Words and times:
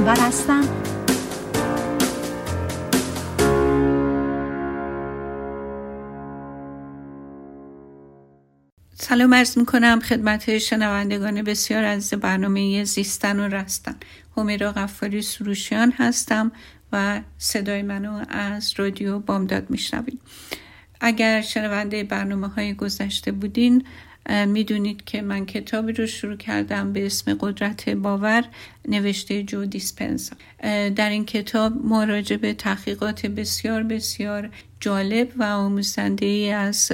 اونور 0.00 0.20
هستم. 0.20 0.64
سلام 8.94 9.34
عرض 9.34 9.58
می 9.58 9.66
کنم 9.66 10.00
خدمت 10.00 10.58
شنوندگان 10.58 11.42
بسیار 11.42 11.84
از 11.84 12.10
برنامه 12.10 12.84
زیستن 12.84 13.40
و 13.40 13.48
رستن. 13.48 13.96
همیرا 14.36 14.72
غفاری 14.72 15.22
سروشیان 15.22 15.92
هستم 15.92 16.52
و 16.92 17.20
صدای 17.38 17.82
منو 17.82 18.24
از 18.28 18.74
رادیو 18.76 19.18
بامداد 19.18 19.70
میشنوید. 19.70 20.20
اگر 21.00 21.40
شنونده 21.40 22.04
برنامه 22.04 22.48
های 22.48 22.74
گذشته 22.74 23.32
بودین 23.32 23.84
می‌دونید 24.46 25.04
که 25.04 25.22
من 25.22 25.46
کتابی 25.46 25.92
رو 25.92 26.06
شروع 26.06 26.36
کردم 26.36 26.92
به 26.92 27.06
اسم 27.06 27.34
قدرت 27.40 27.88
باور 27.88 28.44
نوشته 28.88 29.42
جو 29.42 29.64
دیسپنسا 29.64 30.36
در 30.96 31.10
این 31.10 31.24
کتاب 31.24 31.72
ما 31.84 32.04
راجع 32.04 32.36
به 32.36 32.54
تحقیقات 32.54 33.26
بسیار 33.26 33.82
بسیار 33.82 34.50
جالب 34.80 35.28
و 35.36 35.42
آموزنده 35.42 36.26
ای 36.26 36.50
از 36.50 36.92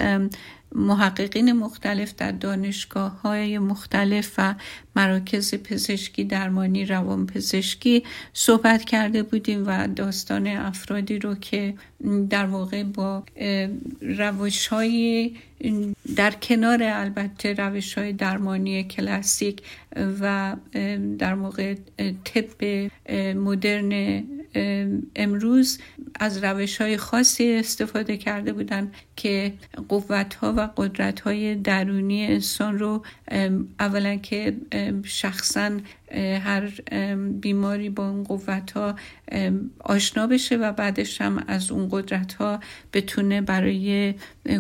محققین 0.75 1.53
مختلف 1.53 2.15
در 2.15 2.33
دانشگاه 2.33 3.20
های 3.20 3.59
مختلف 3.59 4.33
و 4.39 4.55
مراکز 4.97 5.55
پزشکی 5.55 6.25
درمانی 6.25 6.84
روان 6.84 7.27
پزشکی 7.27 8.05
صحبت 8.33 8.84
کرده 8.84 9.23
بودیم 9.23 9.67
و 9.67 9.89
داستان 9.89 10.47
افرادی 10.47 11.19
رو 11.19 11.34
که 11.34 11.75
در 12.30 12.46
واقع 12.46 12.82
با 12.82 13.24
روش 14.00 14.66
های 14.66 15.32
در 16.16 16.30
کنار 16.30 16.82
البته 16.82 17.55
روش 17.55 17.98
های 17.98 18.12
درمانی 18.12 18.84
کلاسیک 18.84 19.62
و 20.20 20.56
در 21.19 21.34
واقع 21.34 21.75
طب 22.25 22.91
مدرن 23.36 24.25
امروز 25.16 25.78
از 26.20 26.44
روش 26.44 26.80
های 26.80 26.97
خاصی 26.97 27.53
استفاده 27.53 28.16
کرده 28.16 28.53
بودن 28.53 28.92
که 29.16 29.53
قوت 29.88 30.34
ها 30.34 30.55
و 30.56 30.69
قدرت 30.77 31.20
های 31.20 31.55
درونی 31.55 32.27
انسان 32.27 32.78
رو 32.78 33.03
اولا 33.81 34.16
که 34.16 34.56
شخصا 35.05 35.70
هر 36.15 36.73
بیماری 37.41 37.91
با 37.91 38.09
اون 38.09 38.25
قوت 38.25 38.73
ها 38.73 38.97
آشنا 39.81 40.27
بشه 40.27 40.57
و 40.57 40.73
بعدش 40.73 41.21
هم 41.21 41.45
از 41.49 41.71
اون 41.71 41.89
قدرت 41.91 42.35
ها 42.35 42.61
بتونه 42.93 43.41
برای 43.41 44.15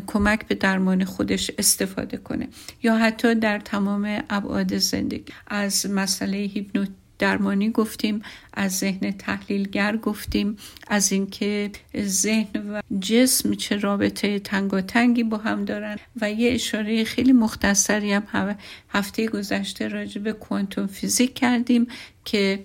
کمک 0.06 0.46
به 0.46 0.54
درمان 0.54 1.04
خودش 1.04 1.50
استفاده 1.58 2.16
کنه. 2.16 2.48
یا 2.82 2.96
حتی 2.96 3.34
در 3.34 3.58
تمام 3.58 4.22
ابعاد 4.30 4.78
زندگی. 4.78 5.32
از 5.46 5.90
مسئله 5.90 6.36
هیپنوت 6.36 6.88
درمانی 7.18 7.70
گفتیم 7.70 8.22
از 8.54 8.78
ذهن 8.78 9.10
تحلیلگر 9.10 9.96
گفتیم 9.96 10.56
از 10.88 11.12
اینکه 11.12 11.70
ذهن 11.98 12.70
و 12.70 12.82
جسم 13.00 13.54
چه 13.54 13.76
رابطه 13.76 14.38
تنگی 14.38 15.22
با 15.22 15.36
هم 15.36 15.64
دارن. 15.64 15.96
و 16.20 16.30
یه 16.30 16.52
اشاره 16.52 17.04
خیلی 17.04 17.32
مختصری 17.32 18.12
هم 18.12 18.56
هفته 18.88 19.26
گذشته 19.26 19.88
راجع 19.88 20.20
به 20.20 20.32
کوانتوم 20.32 20.86
فیزیک 20.86 21.34
کردیم 21.34 21.86
که 22.24 22.64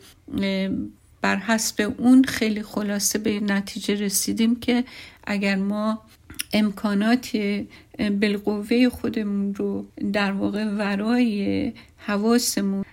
بر 1.21 1.35
حسب 1.35 1.93
اون 1.97 2.23
خیلی 2.23 2.63
خلاصه 2.63 3.19
به 3.19 3.39
نتیجه 3.39 3.95
رسیدیم 3.95 4.59
که 4.59 4.83
اگر 5.23 5.55
ما 5.55 6.01
امکانات 6.53 7.37
بالقوه 8.21 8.89
خودمون 8.89 9.55
رو 9.55 9.85
در 10.13 10.31
واقع 10.31 10.65
ورای 10.65 11.71
حواسمون 11.97 12.85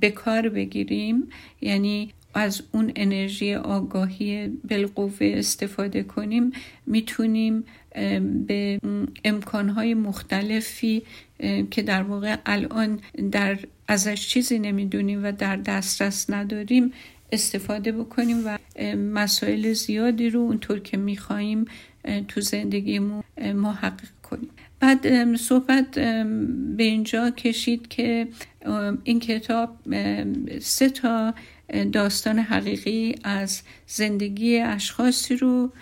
به 0.00 0.10
کار 0.14 0.48
بگیریم. 0.48 1.28
یعنی 1.60 2.10
از 2.34 2.62
اون 2.72 2.92
انرژی 2.96 3.54
آگاهی 3.54 4.48
بالقوه 4.48 5.16
استفاده 5.20 6.02
کنیم. 6.02 6.52
می‌تونیم 6.86 7.64
به 8.46 8.80
امکانهای 9.24 9.94
مختلفی 9.94 11.02
که 11.70 11.82
در 11.82 12.02
واقع 12.02 12.36
الان 12.46 13.00
در 13.32 13.58
ازش 13.88 14.28
چیزی 14.28 14.58
نمی‌دونیم 14.58 15.24
و 15.24 15.32
در 15.32 15.56
دسترس 15.56 16.30
نداریم 16.30 16.92
استفاده 17.32 17.92
بکنیم 17.92 18.42
و 18.46 18.58
مسائل 18.96 19.72
زیادی 19.72 20.30
رو 20.30 20.40
اونطور 20.40 20.78
که 20.78 20.96
میخواییم 20.96 21.64
تو 22.28 22.40
زندگیمون 22.40 23.22
محقق 23.54 24.08
کنیم. 24.22 24.50
بعد 24.80 25.36
صحبت 25.36 25.90
به 26.76 26.82
اینجا 26.84 27.30
کشید 27.30 27.88
که 27.88 28.28
این 29.04 29.20
کتاب 29.20 29.76
سه 30.60 30.88
تا 30.88 31.34
داستان 31.92 32.38
حقیقی 32.38 33.14
از 33.24 33.62
زندگی 33.86 34.58
اشخاصی 34.58 35.36
رو 35.36 35.72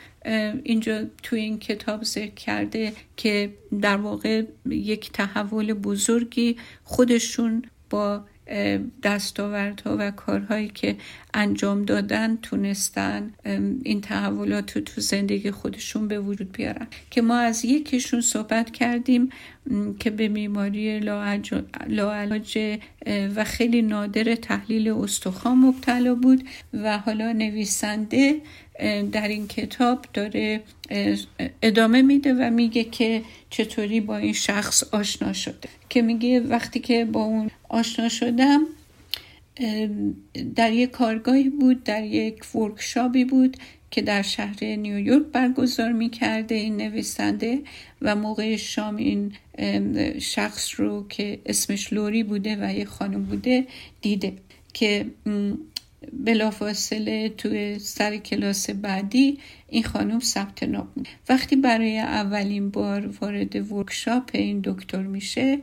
اینجا 0.63 1.05
تو 1.23 1.37
این 1.37 1.59
کتاب 1.59 2.05
ذکر 2.05 2.35
کرده 2.35 2.93
که 3.17 3.53
در 3.81 3.97
واقع 3.97 4.43
یک 4.67 5.13
تحول 5.13 5.73
بزرگی 5.73 6.57
خودشون 6.85 7.63
با 7.91 8.25
دستاوردها 9.03 9.97
و 9.99 10.11
کارهایی 10.11 10.69
که 10.69 10.97
انجام 11.35 11.85
دادن 11.85 12.37
تونستن 12.37 13.35
این 13.85 14.01
تحولات 14.01 14.77
رو 14.77 14.83
تو 14.83 15.01
زندگی 15.01 15.51
خودشون 15.51 16.09
به 16.09 16.21
وجود 16.21 16.53
بیارن. 16.53 16.87
که 17.11 17.23
ما 17.23 17.37
از 17.39 17.65
یکیشون 17.65 18.21
صحبت 18.21 18.71
کردیم 18.71 19.29
که 19.99 20.11
به 20.11 20.29
بیماری 20.29 21.01
لاعلاج 21.89 22.79
و 23.37 23.45
خیلی 23.45 23.83
نادر 23.83 24.35
تحلیل 24.35 24.89
استخوان 24.89 25.59
مبتلا 25.59 26.15
بود 26.15 26.45
و 26.73 26.99
حالا 26.99 27.33
نویسنده 27.33 28.41
در 29.13 29.29
این 29.29 29.49
کتاب 29.49 30.07
داره 30.15 30.63
ادامه 31.63 32.03
میده 32.03 32.35
و 32.35 32.51
میگه 32.51 32.85
که 32.85 33.23
چطوری 33.51 34.01
با 34.01 34.17
این 34.17 34.33
شخص 34.33 34.85
آشنا 34.95 35.33
شده. 35.33 35.69
که 35.89 36.03
میگه 36.03 36.41
وقتی 36.41 36.81
که 36.81 37.05
با 37.05 37.25
اون 37.25 37.51
آشنا 37.69 38.09
شدم 38.09 38.67
در 40.57 40.73
یک 40.73 40.91
کارگاهی 40.91 41.49
بود 41.49 41.85
در 41.85 42.05
یک 42.05 42.55
ورکشاپی 42.55 43.25
بود 43.25 43.57
که 43.91 44.03
در 44.03 44.23
شهر 44.23 44.65
نیویورک 44.65 45.27
برگزار 45.33 45.93
می‌کرده 45.93 46.55
این 46.55 46.77
نویسنده 46.77 47.59
و 48.03 48.17
موقع 48.17 48.57
شام 48.57 48.97
این 48.97 49.33
شخص 50.21 50.81
رو 50.81 51.07
که 51.09 51.39
اسمش 51.47 51.93
لوری 51.93 52.23
بوده 52.23 52.57
و 52.61 52.75
یه 52.75 52.85
خانم 52.85 53.25
بوده 53.25 53.67
دیده. 54.01 54.33
که 54.75 55.07
بلافاصله 56.13 57.29
توی 57.29 57.79
سر 57.79 58.17
کلاس 58.17 58.71
بعدی 58.71 59.39
این 59.69 59.85
خانم 59.85 60.21
ثبت 60.21 60.63
نام 60.63 60.89
وقتی 61.29 61.57
برای 61.57 61.99
اولین 61.99 62.71
بار 62.71 63.15
وارد 63.21 63.73
ورکشاپ 63.73 64.31
این 64.35 64.61
دکتر 64.65 65.03
میشه 65.03 65.59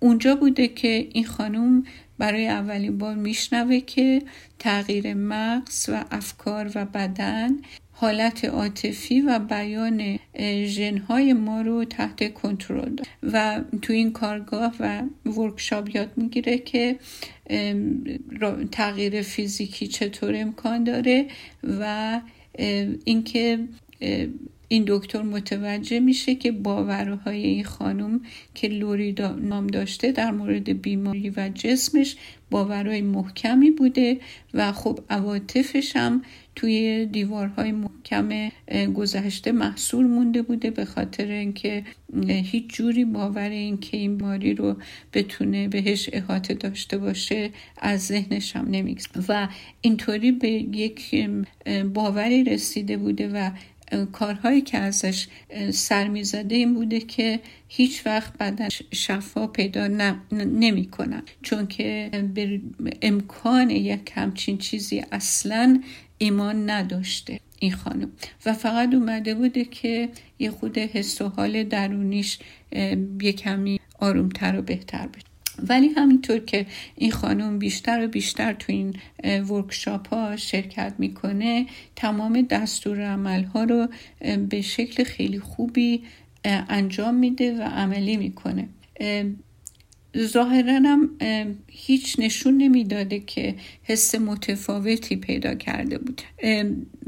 اونجا 0.00 0.36
بوده 0.36 0.68
که 0.68 1.08
این 1.12 1.24
خانم 1.24 1.84
برای 2.18 2.48
اولین 2.48 2.98
بار 2.98 3.14
میشنوه 3.14 3.80
که 3.80 4.22
تغییر 4.58 5.14
مغز 5.14 5.88
و 5.88 6.04
افکار 6.10 6.70
و 6.74 6.84
بدن 6.84 7.50
حالت 8.00 8.44
عاطفی 8.44 9.20
و 9.20 9.38
بیان 9.38 10.18
ژنهای 10.66 11.32
ما 11.32 11.60
رو 11.60 11.84
تحت 11.84 12.34
کنترل 12.34 12.96
و 13.22 13.60
تو 13.82 13.92
این 13.92 14.12
کارگاه 14.12 14.74
و 14.80 15.02
ورکشاپ 15.26 15.94
یاد 15.96 16.12
می‌گیره 16.16 16.58
که 16.58 16.98
تغییر 18.72 19.22
فیزیکی 19.22 19.86
چطور 19.86 20.36
امکان 20.36 20.84
داره 20.84 21.26
و 21.80 22.20
اینکه 23.04 23.58
این 24.68 24.84
دکتر 24.86 25.22
متوجه 25.22 26.00
میشه 26.00 26.34
که 26.34 26.52
باورهای 26.52 27.46
این 27.46 27.64
خانم 27.64 28.20
که 28.54 28.68
لوری 28.68 29.14
نام 29.42 29.66
داشته 29.66 30.12
در 30.12 30.30
مورد 30.30 30.82
بیماری 30.82 31.30
و 31.30 31.50
جسمش 31.54 32.16
باورهای 32.50 33.02
محکمی 33.02 33.70
بوده 33.70 34.20
و 34.54 34.72
خب 34.72 34.98
عواطفش 35.10 35.96
هم 35.96 36.22
توی 36.56 37.06
دیوارهای 37.06 37.72
محکم 37.72 38.50
گذشته 38.94 39.52
محصول 39.52 40.06
مونده 40.06 40.42
بوده 40.42 40.70
به 40.70 40.84
خاطر 40.84 41.26
اینکه 41.26 41.84
هیچ 42.26 42.66
جوری 42.68 43.04
باور 43.04 43.48
اینکه 43.48 43.96
این 43.96 44.16
بیماری 44.16 44.54
رو 44.54 44.76
بتونه 45.12 45.68
بهش 45.68 46.10
احاطه 46.12 46.54
داشته 46.54 46.98
باشه 46.98 47.50
از 47.78 48.06
ذهنش 48.06 48.56
هم 48.56 48.70
نمیگذره. 48.70 49.24
و 49.28 49.48
اینطوری 49.80 50.32
به 50.32 50.50
یک 50.50 51.28
باوری 51.94 52.44
رسیده 52.44 52.96
بوده 52.96 53.28
و 53.28 53.50
کارهایی 54.12 54.60
که 54.60 54.78
ازش 54.78 55.26
سر 55.70 56.08
می‌زده 56.08 56.54
این 56.54 56.74
بوده 56.74 57.00
که 57.00 57.40
هیچ 57.68 58.06
وقت 58.06 58.38
بدن 58.38 58.68
شفا 58.92 59.46
پیدا 59.46 59.86
نمی 60.32 60.86
کنن 60.86 61.22
چون 61.42 61.66
که 61.66 62.10
به 62.34 62.60
امکان 63.02 63.70
یک 63.70 64.12
همچین 64.14 64.58
چیزی 64.58 65.04
اصلا 65.12 65.82
ایمان 66.22 66.70
نداشته 66.70 67.40
این 67.58 67.72
خانم. 67.72 68.10
و 68.46 68.52
فقط 68.52 68.94
اومده 68.94 69.34
بوده 69.34 69.64
که 69.64 70.08
یه 70.38 70.50
خود 70.50 70.78
حس 70.78 71.20
و 71.20 71.28
حال 71.28 71.64
درونیش 71.64 72.38
یه 73.22 73.32
کمی 73.32 73.80
آرومتر 73.98 74.58
و 74.58 74.62
بهتر 74.62 75.06
بشه. 75.06 75.24
ولی 75.68 75.88
همینطور 75.88 76.38
که 76.38 76.66
این 76.96 77.10
خانم 77.10 77.58
بیشتر 77.58 78.04
و 78.04 78.08
بیشتر 78.08 78.52
تو 78.52 78.72
این 78.72 78.94
ورکشاپ 79.24 80.08
ها 80.08 80.36
شرکت 80.36 80.94
می‌کنه 80.98 81.66
تمام 81.96 82.42
دستور 82.42 83.00
عمل 83.00 83.44
ها 83.44 83.64
رو 83.64 83.88
به 84.48 84.62
شکل 84.62 85.04
خیلی 85.04 85.40
خوبی 85.40 86.02
انجام 86.44 87.14
میده 87.14 87.58
و 87.58 87.62
عملی 87.62 88.16
می‌کنه. 88.16 88.68
ظاهرا 90.18 90.72
هم 90.72 91.10
هیچ 91.66 92.16
نشون 92.18 92.56
نمی‌داده 92.56 93.20
که 93.20 93.54
حس 93.82 94.14
متفاوتی 94.14 95.16
پیدا 95.16 95.54
کرده 95.54 95.98
بود. 95.98 96.22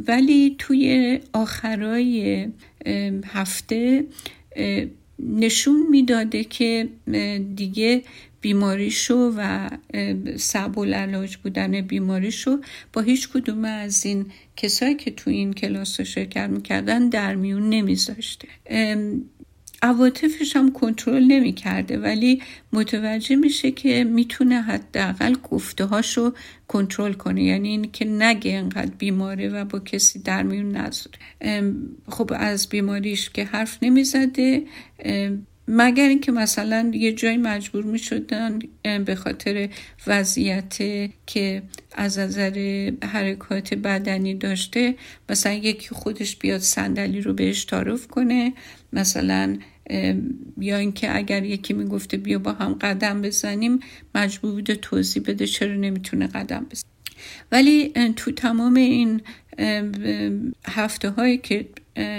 ولی 0.08 0.56
توی 0.58 1.20
آخرای 1.32 2.46
هفته 3.26 4.04
نشون 5.18 5.86
می‌داده 5.90 6.44
که 6.44 6.88
دیگه 7.56 8.02
بیماریشو 8.40 9.32
و 9.36 9.70
سب 10.36 10.78
و 10.78 10.84
علاج 10.84 11.36
بودن 11.36 11.80
بیماریشو 11.80 12.60
با 12.92 13.02
هیچ 13.02 13.28
کدوم 13.28 13.64
از 13.64 14.06
این 14.06 14.26
کسایی 14.56 14.94
که 14.94 15.10
تو 15.10 15.30
این 15.30 15.52
کلاس 15.52 16.00
رو 16.00 16.06
شرکت 16.06 16.50
می‌کردن 16.50 17.08
در 17.08 17.34
میون 17.34 17.68
نمیذاشته. 17.68 18.48
عواطفش 19.82 20.56
هم 20.56 20.72
کنترل 20.72 21.24
نمی‌کرده 21.24 21.98
ولی 21.98 22.42
متوجه 22.72 23.36
میشه 23.36 23.70
که 23.70 24.04
می‌تونه 24.04 24.62
حداقل 24.62 25.34
گفته 25.50 25.84
هاشو 25.84 26.34
کنترل 26.68 27.12
کنه. 27.12 27.42
یعنی 27.42 27.68
این 27.68 27.92
که 27.92 28.04
نگه 28.04 28.52
انقدر 28.52 28.92
بیماره 28.98 29.48
و 29.48 29.64
با 29.64 29.78
کسی 29.78 30.18
در 30.18 30.42
میون 30.42 30.76
نذاره. 30.76 31.18
خب 32.08 32.30
از 32.34 32.68
بیماریش 32.68 33.30
که 33.30 33.44
حرف 33.44 33.78
نمی‌زده 33.82 34.62
مگر 35.68 36.08
اینکه 36.08 36.32
مثلا 36.32 36.90
یه 36.94 37.12
جای 37.12 37.36
مجبور 37.36 37.84
می 37.84 37.98
شدن 37.98 38.58
به 39.04 39.14
خاطر 39.14 39.68
وضعیت 40.06 40.76
که 41.26 41.62
از 41.92 42.18
نظر 42.18 42.90
حرکات 43.02 43.74
بدنی 43.74 44.34
داشته 44.34 44.94
مثلا 45.28 45.52
یکی 45.52 45.88
خودش 45.88 46.36
بیاد 46.36 46.60
صندلی 46.60 47.20
رو 47.20 47.32
بهش 47.32 47.64
تعارف 47.64 48.06
کنه 48.06 48.52
مثلا 48.92 49.56
یا 50.58 50.76
اینکه 50.76 51.16
اگر 51.16 51.44
یکی 51.44 51.74
می‌گفته 51.74 52.16
بیا 52.16 52.38
با 52.38 52.52
هم 52.52 52.72
قدم 52.74 53.22
بزنیم 53.22 53.80
مجبور 54.14 54.52
بوده 54.52 54.74
توضیح 54.74 55.22
بده 55.26 55.46
چرا 55.46 55.74
نمی‌تونه 55.74 56.26
قدم 56.26 56.66
بزنه. 56.70 56.90
ولی 57.52 57.92
تو 58.16 58.30
تمام 58.30 58.74
این 58.74 59.20
هفته 60.66 61.10
هایی 61.10 61.38
که 61.38 61.68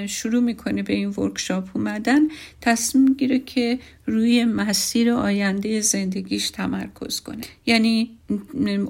شروع 0.08 0.44
می‌کنه 0.44 0.84
به 0.84 0.94
این 0.94 1.10
ورکشاپ 1.10 1.70
اومدن. 1.74 2.22
تصمیم 2.62 3.14
گیره 3.14 3.40
که 3.40 3.80
روی 4.06 4.46
مسیر 4.46 5.12
آینده 5.12 5.82
زندگیش 5.82 6.50
تمرکز 6.50 7.20
کنه. 7.20 7.44
یعنی 7.66 8.12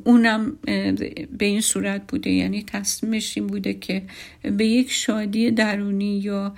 اونم 0.03 0.57
به 1.38 1.45
این 1.45 1.62
صورت 1.62 2.01
بوده. 2.07 2.30
یعنی 2.30 2.63
تصمیمش 2.63 3.38
این 3.38 3.47
بوده 3.47 3.74
که 3.74 4.03
به 4.57 4.65
یک 4.65 4.91
شادی 4.91 5.51
درونی 5.51 6.19
یا 6.19 6.56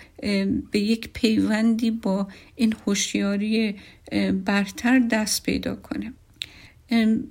به 0.71 0.79
یک 0.79 1.09
پیوندی 1.13 1.91
با 1.91 2.27
این 2.55 2.73
هوشیاری 2.85 3.75
برتر 4.45 4.99
دست 4.99 5.43
پیدا 5.43 5.75
کنه. 5.75 6.13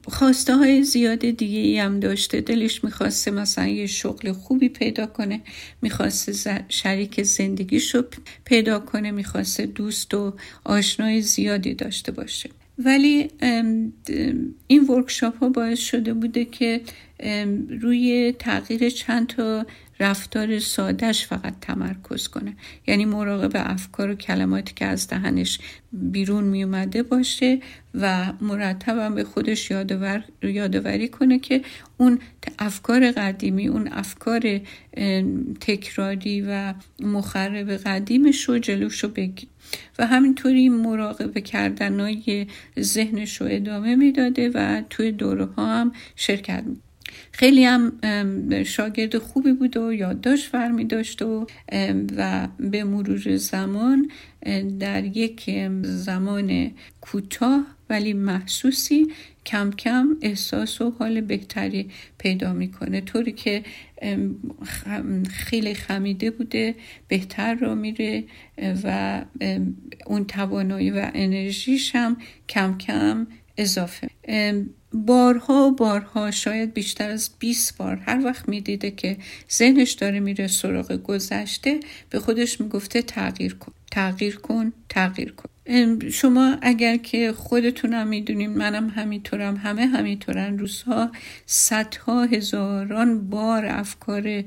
خواسته 0.08 0.56
های 0.56 0.82
زیاد 0.82 1.18
دیگه 1.18 1.58
ای 1.58 1.78
هم 1.78 2.00
داشته. 2.00 2.40
دلش 2.40 2.84
می‌خواسته 2.84 3.30
مثلا 3.30 3.66
یه 3.66 3.86
شغل 3.86 4.32
خوبی 4.32 4.68
پیدا 4.68 5.06
کنه 5.06 5.40
می‌خواسته 5.82 6.64
شریک 6.68 7.22
زندگیشو 7.22 8.04
پیدا 8.44 8.78
کنه 8.78 9.10
می‌خواسته 9.10 9.66
دوست 9.66 10.14
و 10.14 10.34
آشنای 10.64 11.20
زیادی 11.20 11.74
داشته 11.74 12.12
باشه. 12.12 12.50
ولی 12.78 13.30
این 14.66 14.86
ورکشاپ 14.88 15.36
ها 15.36 15.48
باعث 15.48 15.78
شده 15.78 16.14
بوده 16.14 16.44
که 16.44 16.80
روی 17.80 18.34
تغییر 18.38 18.88
چند 18.88 19.26
تا 19.26 19.66
رفتار 20.00 20.58
سادش 20.58 21.26
فقط 21.26 21.55
تمرکز 21.61 22.29
کنه. 22.29 22.56
یعنی 22.87 23.05
مراقب 23.05 23.50
افکار 23.55 24.11
و 24.11 24.14
کلماتی 24.14 24.75
که 24.75 24.85
از 24.85 25.08
دهنش 25.08 25.58
بیرون 25.93 26.44
می 26.44 26.64
اومده 26.64 27.02
باشه 27.02 27.61
و 27.94 28.32
مرتبا 28.41 29.08
به 29.08 29.25
خودش 29.25 29.70
یادور، 29.70 30.25
یادوری 30.43 31.08
کنه 31.08 31.38
که 31.38 31.62
اون 31.96 32.19
افکار 32.58 33.11
قدیمی 33.11 33.69
اون 33.69 33.88
افکار 33.93 34.61
تکراری 35.61 36.44
و 36.49 36.75
مخرب 37.00 37.70
قدیمش 37.70 38.44
رو 38.44 38.58
جلوش 38.58 39.05
رو 39.05 39.08
بگیر. 39.08 39.49
و 39.99 40.06
همینطوری 40.06 40.69
مراقبه 40.69 41.40
کردنهای 41.40 42.47
ذهنش 42.81 43.40
رو 43.40 43.47
ادامه 43.50 43.97
می‌داده 43.97 44.50
و 44.55 44.82
توی 44.90 45.12
دوره 45.12 45.49
هم 45.58 45.93
شرکت 46.17 46.62
می 46.67 46.76
خیلی 47.32 47.64
هم 47.64 47.92
شاگرد 48.62 49.18
خوبی 49.18 49.52
بود 49.52 49.76
و 49.76 49.92
یادداشت 49.92 50.50
فرمی 50.50 50.84
داشت 50.84 51.22
و 51.22 51.46
و 52.16 52.48
به 52.58 52.84
مرور 52.84 53.36
زمان 53.36 54.10
در 54.80 55.04
یک 55.04 55.50
زمان 55.82 56.70
کوتاه 57.00 57.66
ولی 57.90 58.12
محسوسی 58.12 59.06
کم 59.46 59.70
کم 59.70 60.16
احساس 60.22 60.80
و 60.80 60.90
حال 60.90 61.20
بهتری 61.20 61.90
پیدا 62.18 62.52
می‌کنه. 62.52 63.00
طوری 63.00 63.32
که 63.32 63.62
خیلی 65.30 65.74
خمیده 65.74 66.30
بوده 66.30 66.74
بهتر 67.08 67.54
را 67.54 67.74
میره 67.74 68.24
و 68.84 69.22
اون 70.06 70.24
توانایی 70.24 70.90
و 70.90 71.10
انرژیش 71.14 71.96
هم 71.96 72.16
کم 72.48 72.78
کم 72.78 73.26
اضافه. 73.56 74.10
بارها 74.92 75.68
و 75.68 75.72
بارها 75.72 76.30
شاید 76.30 76.74
بیشتر 76.74 77.10
از 77.10 77.30
20 77.38 77.76
بار 77.76 77.96
هر 77.96 78.24
وقت 78.24 78.48
می‌دیده 78.48 78.90
که 78.90 79.16
ذهنش 79.52 79.92
داره 79.92 80.20
میره 80.20 80.46
سراغ 80.46 80.92
گذشته 80.92 81.80
به 82.10 82.20
خودش 82.20 82.60
می‌گفته 82.60 83.02
تغییر 83.02 83.54
کن 83.54 83.72
تغییر 83.90 84.36
کن 84.36 84.72
تغییر 84.88 85.32
کن. 85.32 85.48
شما 86.10 86.56
اگر 86.62 86.96
که 86.96 87.32
خودتونم 87.32 88.08
می‌دونیم 88.08 88.50
منم 88.50 88.88
همینطورم 88.88 89.56
همه 89.56 89.86
همینطورن 89.86 90.58
روزها 90.58 91.12
صدها 91.46 92.24
هزاران 92.24 93.30
بار 93.30 93.66
افکار 93.66 94.44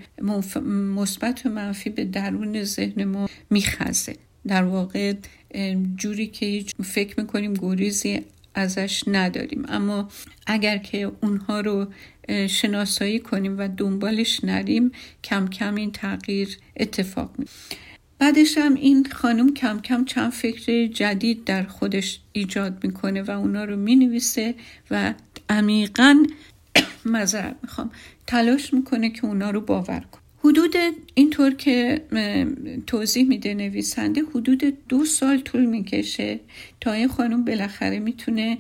مثبت 0.96 1.46
و 1.46 1.50
منفی 1.50 1.90
به 1.90 2.06
درون 2.06 2.64
ذهن 2.64 3.04
ما 3.04 3.30
میخزه. 3.50 4.16
در 4.48 4.64
واقع 4.64 5.14
جوری 5.96 6.28
که 6.28 6.64
فکر 6.84 7.20
می‌کنیم 7.20 7.54
گریزی 7.54 8.22
ازش 8.58 9.04
نداریم. 9.08 9.66
اما 9.68 10.10
اگر 10.48 10.78
که 10.78 11.12
اونها 11.22 11.60
رو 11.60 11.88
شناسایی 12.48 13.20
کنیم 13.20 13.58
و 13.58 13.68
دنبالش 13.68 14.44
نریم 14.44 14.92
کم 15.24 15.48
کم 15.48 15.76
این 15.76 15.92
تغییر 15.92 16.58
اتفاق 16.78 17.32
می 17.38 17.46
بعدش 18.20 18.58
هم 18.58 18.74
این 18.74 19.08
خانم 19.12 19.54
کم 19.54 19.80
کم 19.80 20.06
چند 20.06 20.32
فکر 20.32 20.88
جدید 20.88 21.44
در 21.44 21.64
خودش 21.64 22.20
ایجاد 22.32 22.84
می‌کنه 22.84 23.22
و 23.22 23.32
اونا 23.32 23.64
رو 23.64 23.76
می‌نویسه 23.76 24.56
و 24.92 25.14
عمیقا 25.50 26.26
مذرت 27.06 27.56
می‌خوام. 27.64 27.92
تلاش 28.28 28.74
می‌کنه 28.74 29.10
که 29.10 29.26
اونا 29.26 29.50
رو 29.50 29.62
باور 29.62 30.00
کنه. 30.00 30.27
حدود 30.44 30.76
اینطور 31.14 31.54
که 31.54 32.02
توضیح 32.88 33.28
میده 33.28 33.54
نویسنده 33.54 34.22
حدود 34.36 34.64
دو 34.90 35.06
سال 35.06 35.40
طول 35.40 35.66
می‌کشه 35.66 36.40
تا 36.82 36.92
این 36.92 37.08
خانم 37.08 37.46
بالاخره 37.46 38.00
می‌تونه 38.00 38.58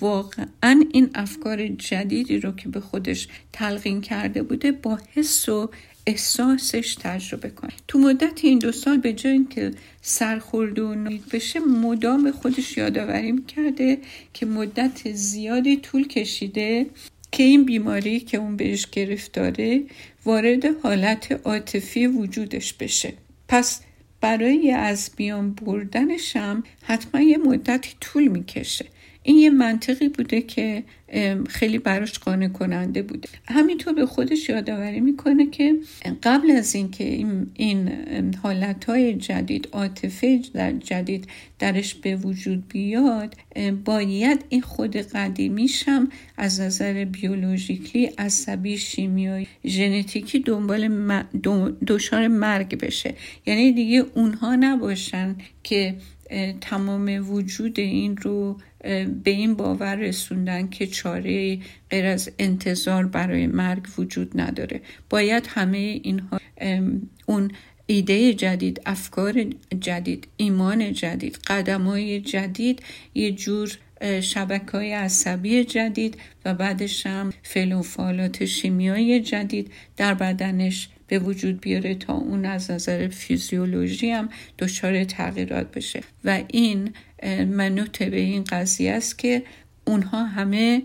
واقعا 0.00 0.84
این 0.92 1.10
افکار 1.14 1.68
جدیدی 1.68 2.38
رو 2.38 2.52
که 2.52 2.68
به 2.68 2.80
خودش 2.80 3.28
تلقین 3.52 4.00
کرده 4.00 4.42
بوده 4.42 4.72
با 4.72 4.98
حس 5.14 5.48
و 5.48 5.70
احساسش 6.06 6.96
تجربه 7.00 7.50
کنه. 7.50 7.72
تو 7.88 7.98
مدت 7.98 8.44
این 8.44 8.58
دو 8.58 8.72
سال 8.72 8.98
به 8.98 9.12
جای 9.12 9.32
اینکه 9.32 9.70
سرخورد 10.02 10.78
و 10.78 10.94
نوید 10.94 11.28
بشه 11.32 11.60
مدام 11.60 12.24
به 12.24 12.32
خودش 12.32 12.76
یادآوری 12.76 13.42
کرده 13.56 13.98
که 14.34 14.46
مدت 14.46 15.12
زیادی 15.12 15.76
طول 15.76 16.08
کشیده 16.08 16.86
که 17.32 17.42
این 17.42 17.64
بیماری 17.64 18.20
که 18.20 18.38
اون 18.38 18.56
بهش 18.56 18.86
گرفتاره 18.86 19.82
وارد 20.24 20.64
حالت 20.82 21.40
عاطفی 21.44 22.06
وجودش 22.06 22.72
بشه. 22.72 23.12
پس 23.48 23.80
برای 24.20 24.70
از 24.70 25.10
بیان 25.16 25.52
بردنش 25.54 26.36
هم 26.36 26.64
حتما 26.82 27.20
یه 27.20 27.38
مدتی 27.38 27.90
طول 28.00 28.28
می‌کشه. 28.28 28.86
این 29.22 29.36
یه 29.36 29.50
منطقی 29.50 30.08
بوده 30.08 30.40
که 30.40 30.82
خیلی 31.48 31.78
براش 31.78 32.18
قانع 32.18 32.48
کننده 32.48 33.02
بوده. 33.02 33.28
همینطور 33.48 33.92
به 33.92 34.06
خودش 34.06 34.48
یادآوری 34.48 35.00
می‌کنه 35.00 35.46
که 35.46 35.74
قبل 36.22 36.50
از 36.50 36.74
اینکه 36.74 37.04
این, 37.04 37.46
این 37.54 37.90
حالت 38.42 38.84
های 38.84 39.14
جدید 39.14 39.68
عاطفه 39.72 40.40
در 40.54 40.72
جدید 40.72 41.28
درش 41.58 41.94
به 41.94 42.16
وجود 42.16 42.68
بیاد 42.68 43.34
باید 43.84 44.44
این 44.48 44.60
خود 44.60 44.96
قدیمیش 44.96 45.84
هم 45.88 46.08
از 46.36 46.60
نظر 46.60 47.04
بیولوژیکلی 47.04 48.06
عصبی 48.06 48.78
شیمیایی 48.78 49.46
ژنتیکی 49.66 50.38
دنبال 50.38 50.88
دچار 51.86 52.28
مرگ 52.28 52.78
بشه. 52.78 53.14
یعنی 53.46 53.72
دیگه 53.72 54.04
اونها 54.14 54.56
نباشن 54.56 55.36
که 55.62 55.94
تمام 56.60 57.32
وجود 57.32 57.80
این 57.80 58.16
رو 58.16 58.56
به 59.24 59.30
این 59.30 59.54
باور 59.54 59.94
رسوندن 59.94 60.68
که 60.68 60.86
چاره 60.86 61.58
غیر 61.90 62.06
از 62.06 62.30
انتظار 62.38 63.06
برای 63.06 63.46
مرگ 63.46 63.86
وجود 63.98 64.40
نداره. 64.40 64.80
باید 65.10 65.46
همه 65.48 66.00
اینها 66.02 66.40
اون 67.26 67.50
ایده 67.86 68.34
جدید 68.34 68.80
افکار 68.86 69.44
جدید 69.80 70.28
ایمان 70.36 70.92
جدید 70.92 71.38
قدم 71.46 71.82
های 71.82 72.20
جدید 72.20 72.82
یه 73.14 73.32
جور 73.32 73.78
شبکه 74.20 74.72
های 74.72 74.92
عصبی 74.92 75.64
جدید 75.64 76.16
و 76.44 76.54
بعدش 76.54 77.06
هم 77.06 77.32
فعالات 77.82 78.44
شیمیایی 78.44 79.20
جدید 79.20 79.70
در 79.96 80.14
بدنش 80.14 80.88
به 81.10 81.18
وجود 81.18 81.60
بیاره 81.60 81.94
تا 81.94 82.14
اون 82.14 82.44
از 82.44 82.70
نظر 82.70 83.08
فیزیولوژی 83.08 84.10
هم 84.10 84.28
دچار 84.58 85.04
تغییرات 85.04 85.70
بشه. 85.70 86.00
و 86.24 86.42
این 86.48 86.92
منوط 87.46 88.02
به 88.02 88.20
این 88.20 88.44
قضیه 88.44 88.92
است 88.92 89.18
که 89.18 89.42
اونها 89.84 90.24
همه 90.24 90.82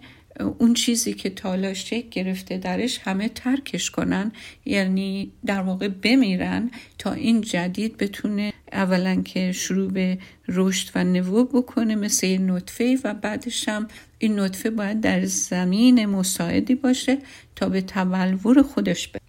اون 0.57 0.73
چیزی 0.73 1.13
که 1.13 1.29
تالا 1.29 1.73
شکل 1.73 2.09
گرفته 2.09 2.57
درش 2.57 2.99
همه 3.03 3.29
ترکش 3.29 3.91
کنن 3.91 4.31
یعنی 4.65 5.31
در 5.45 5.61
واقع 5.61 5.87
بمیرن 5.87 6.71
تا 6.97 7.13
این 7.13 7.41
جدید 7.41 7.97
بتونه 7.97 8.53
اولا 8.71 9.21
که 9.21 9.51
شروع 9.51 9.91
به 9.91 10.17
رشد 10.47 10.91
و 10.95 11.03
نوو 11.03 11.43
بکنه 11.43 11.95
مثل 11.95 12.27
این 12.27 12.51
نطفه 12.51 12.97
و 13.03 13.13
بعدش 13.13 13.69
هم 13.69 13.87
این 14.19 14.39
نطفه 14.39 14.69
باید 14.69 15.01
در 15.01 15.25
زمین 15.25 16.05
مساعدی 16.05 16.75
باشه 16.75 17.17
تا 17.55 17.69
به 17.69 17.81
تبلور 17.81 18.61
خودش 18.61 19.07
بره. 19.07 19.21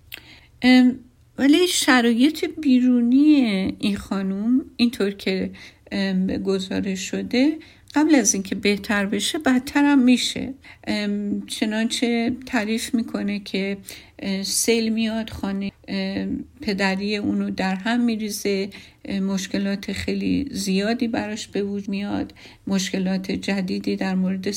ولی 1.39 1.69
شرایط 1.69 2.45
بیرونی 2.61 3.35
این 3.79 3.97
خانوم 3.97 4.65
اینطور 4.77 5.11
که 5.11 5.51
گزارش 6.45 7.01
شده 7.01 7.59
قبل 7.95 8.15
از 8.15 8.35
اینکه 8.35 8.55
بهتر 8.55 9.07
بشه 9.07 9.39
بدتر 9.39 9.85
هم 9.85 9.99
میشه. 9.99 10.55
چنانچه 11.47 12.37
تعریف 12.47 12.95
می‌کنه 12.95 13.39
که 13.39 13.77
سیل 14.43 14.93
میاد 14.93 15.31
خانه 15.31 15.73
پدری 16.61 17.17
اونو 17.17 17.51
در 17.51 17.75
هم 17.75 18.05
میریزه. 18.05 18.71
مشکلات 19.21 19.93
خیلی 19.93 20.49
زیادی 20.51 21.09
براش 21.09 21.47
به 21.47 21.63
وجود 21.63 21.89
میاد. 21.89 22.35
مشکلات 22.67 23.31
جدیدی 23.33 23.97
در 23.97 24.15
مورد 24.15 24.51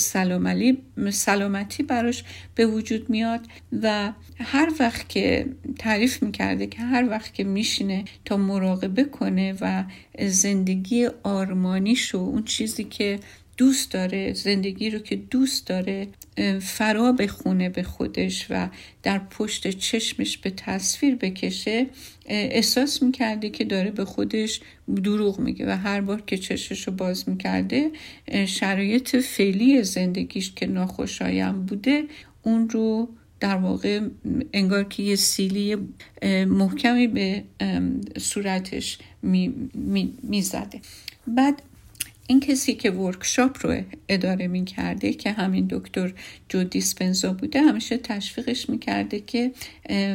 سلامتی 1.11 1.83
براش 1.83 2.23
به 2.55 2.65
وجود 2.65 3.09
میاد 3.09 3.41
و 3.81 4.13
هر 4.39 4.71
وقت 4.79 5.09
که 5.09 5.45
تعریف 5.79 6.23
می‌کرده 6.23 6.67
که 6.67 6.81
هر 6.81 7.09
وقت 7.09 7.33
که 7.33 7.43
میشینه 7.43 8.03
تا 8.25 8.37
مراقبه 8.37 9.03
کنه 9.03 9.55
و 9.61 9.83
زندگی 10.27 11.07
آرمانیشو 11.23 12.17
اون 12.17 12.43
چیزی 12.43 12.83
که 12.83 13.19
دوست 13.59 13.91
داره 13.91 14.33
زندگی 14.33 14.89
رو 14.89 14.99
که 14.99 15.15
دوست 15.15 15.67
داره 15.67 16.07
فرا 16.61 17.11
بخونه 17.11 17.69
به 17.69 17.83
خودش 17.83 18.47
و 18.49 18.69
در 19.03 19.19
پشت 19.19 19.67
چشمش 19.67 20.37
به 20.37 20.49
تصویر 20.49 21.15
بکشه 21.15 21.87
احساس 22.25 23.03
می‌کرده 23.03 23.49
که 23.49 23.63
داره 23.63 23.91
به 23.91 24.05
خودش 24.05 24.61
دروغ 25.03 25.39
میگه 25.39 25.67
و 25.67 25.77
هر 25.77 26.01
بار 26.01 26.21
که 26.21 26.37
چشمش 26.37 26.87
رو 26.87 26.93
باز 26.93 27.29
می‌کرده 27.29 27.91
شرایط 28.45 29.15
فعلی 29.15 29.83
زندگیش 29.83 30.51
که 30.51 30.67
ناخوشایند 30.67 31.65
بوده 31.65 32.03
اون 32.43 32.69
رو 32.69 33.09
در 33.39 33.55
واقع 33.55 34.01
انگار 34.53 34.83
که 34.83 35.03
یه 35.03 35.15
سیلی 35.15 35.75
محکمی 36.47 37.07
به 37.07 37.43
صورتش 38.17 38.97
می‌زده 39.23 40.81
می، 41.27 41.35
بعد 41.35 41.61
این 42.29 42.39
کسی 42.39 42.73
که 42.73 42.91
ورکشاپ 42.91 43.65
رو 43.65 43.81
اداره 44.09 44.47
می 44.47 44.65
کرده 44.65 45.13
که 45.13 45.31
همین 45.31 45.67
دکتر 45.69 46.13
جو 46.49 46.63
دیسپنزا 46.63 47.33
بوده 47.33 47.61
همیشه 47.61 47.97
تشویقش 47.97 48.69
می 48.69 48.79
کرده 48.79 49.19
که 49.19 49.51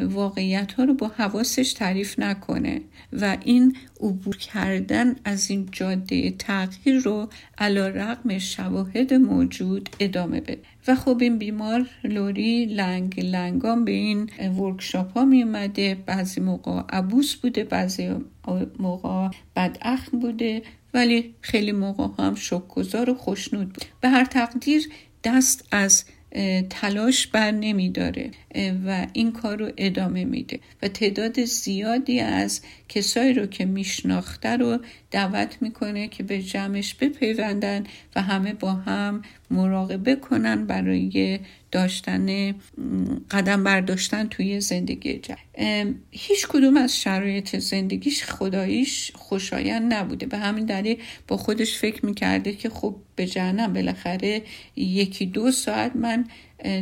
واقعیت 0.03 0.73
ها 0.73 0.85
رو 0.85 0.95
با 0.95 1.09
حواسش 1.09 1.73
تعریف 1.73 2.19
نکنه 2.19 2.81
و 3.13 3.37
این 3.45 3.77
عبور 4.01 4.37
کردن 4.37 5.17
از 5.25 5.51
این 5.51 5.69
جاده 5.73 6.31
تغییر 6.31 6.99
رو 6.99 7.29
علا 7.59 7.89
رقم 7.89 8.39
شواهد 8.39 9.15
موجود 9.15 9.89
ادامه 10.01 10.41
بده. 10.41 10.59
و 10.89 10.95
خب 10.95 11.19
این 11.21 11.39
بیمار 11.39 11.87
لوری 12.05 12.67
لنگ 12.67 13.21
لنگام 13.21 13.85
به 13.85 13.93
این 13.93 14.31
ورکشاپ 14.59 15.13
ها 15.13 15.25
می 15.25 15.43
اومده 15.43 15.97
بعضی 16.07 16.41
موقع 16.41 16.83
عبوس 16.89 17.35
بوده 17.35 17.65
بعضی 17.65 18.11
موقع 18.79 19.29
بداخم 19.57 20.19
بوده. 20.19 20.63
ولی 20.95 21.35
خیلی 21.41 21.73
موقع 21.73 22.25
هم 22.25 22.35
شکگذار 22.35 23.11
و 23.11 23.15
خوشنود 23.15 23.73
بود. 23.73 23.85
به 24.01 24.09
هر 24.09 24.25
تقدیر 24.25 24.89
دست 25.25 25.69
از 25.71 26.05
تلاش 26.71 27.27
بر 27.27 27.51
نمی 27.51 27.91
داره 27.91 28.31
و 28.87 29.07
این 29.13 29.33
کار 29.33 29.57
رو 29.59 29.73
ادامه 29.77 30.25
میده. 30.25 30.61
و 30.83 30.89
تعداد 30.89 31.45
زیادی 31.45 32.21
از 32.21 32.61
کسایی 32.89 33.33
رو 33.33 33.47
که 33.47 33.65
میشناخته 33.65 34.57
رو 34.57 34.79
دعوت 35.15 35.57
می‌کنه 35.61 36.09
که 36.09 36.23
به 36.23 36.43
جمعش 36.43 36.95
بپیوندن 36.95 37.85
و 38.17 38.23
همه 38.23 38.53
با 38.53 38.73
هم 38.73 39.23
مراقبه 39.51 40.17
کنن 40.17 40.67
برای 40.67 41.41
داشتن 41.73 42.55
قدم 43.31 43.65
برداشتن 43.65 44.29
توی 44.29 44.61
زندگی 44.61 45.19
جمع 45.19 45.93
هیچ 46.11 46.47
کدوم 46.49 46.77
از 46.77 47.01
شرایط 47.01 47.57
زندگیش 47.57 48.25
خداییش 48.25 49.13
خوشایند 49.15 49.95
نبوده. 49.95 50.27
به 50.27 50.39
همین 50.39 50.65
دلیل 50.65 50.97
با 51.29 51.37
خودش 51.37 51.79
فکر 51.79 52.07
می‌کرده 52.07 52.53
که 52.53 52.69
خب 52.69 52.97
به 53.17 53.27
جهنم 53.27 53.73
بالاخره 53.73 54.43
یکی 54.77 55.27
دو 55.27 55.51
ساعت 55.51 55.97
من 55.97 56.27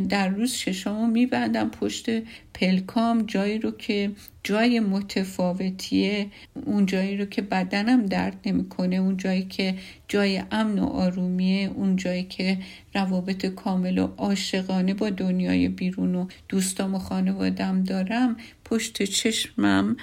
در 0.09 0.29
روز 0.29 0.53
ششمو 0.53 1.07
میبندم 1.07 1.69
پشت 1.69 2.09
پلکام 2.53 3.21
جایی 3.25 3.59
رو 3.59 3.71
که 3.71 4.11
جای 4.43 4.79
متفاوتیه 4.79 6.27
اون 6.65 6.85
جایی 6.85 7.17
رو 7.17 7.25
که 7.25 7.41
بدنم 7.41 8.05
درد 8.05 8.37
نمی‌کنه 8.45 8.95
اون 8.95 9.17
جایی 9.17 9.43
که 9.43 9.75
جای 10.07 10.43
امن 10.51 10.79
و 10.79 10.85
آرومیه 10.85 11.71
اون 11.75 11.95
جایی 11.95 12.23
که 12.23 12.57
روابط 12.95 13.45
کامل 13.45 13.97
و 13.97 14.07
عاشقانه 14.17 14.93
با 14.93 15.09
دنیای 15.09 15.69
بیرون 15.69 16.15
و 16.15 16.27
دوستام 16.49 16.95
و 16.95 16.99
خانوادم 16.99 17.83
دارم 17.83 18.37
پشت 18.65 19.03
چشمم 19.03 19.97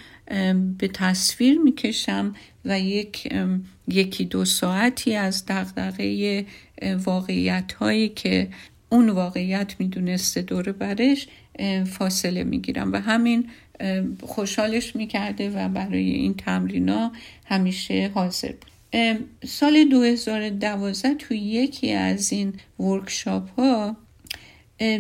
به 0.79 0.89
تصویر 0.95 1.59
می‌کشم 1.59 2.35
و 2.65 2.81
یک 2.81 3.33
یکی 3.89 4.25
دو 4.25 4.45
ساعتی 4.45 5.15
از 5.15 5.45
دغدغه 5.47 6.47
واقعیت 7.05 7.73
هایی 7.73 8.09
که 8.09 8.49
اون 8.90 9.09
واقعیت 9.09 9.75
می‌دونسته 9.78 10.42
دور 10.42 10.73
برش 10.73 11.28
فاصله 11.85 12.44
می‌گیرم 12.44 12.92
و 12.92 12.97
همین 12.97 13.50
خوشحالش 14.23 14.97
می‌کرده 14.97 15.50
و 15.50 15.68
برای 15.68 16.11
این 16.11 16.35
تمرینا 16.35 17.12
همیشه 17.47 18.11
حاضر 18.14 18.52
بود. 18.52 18.70
سال 19.44 19.85
2012 19.85 21.14
توی 21.14 21.38
یکی 21.38 21.92
از 21.92 22.32
این 22.32 22.54
ورکشاپ 22.80 23.50
ها 23.50 23.97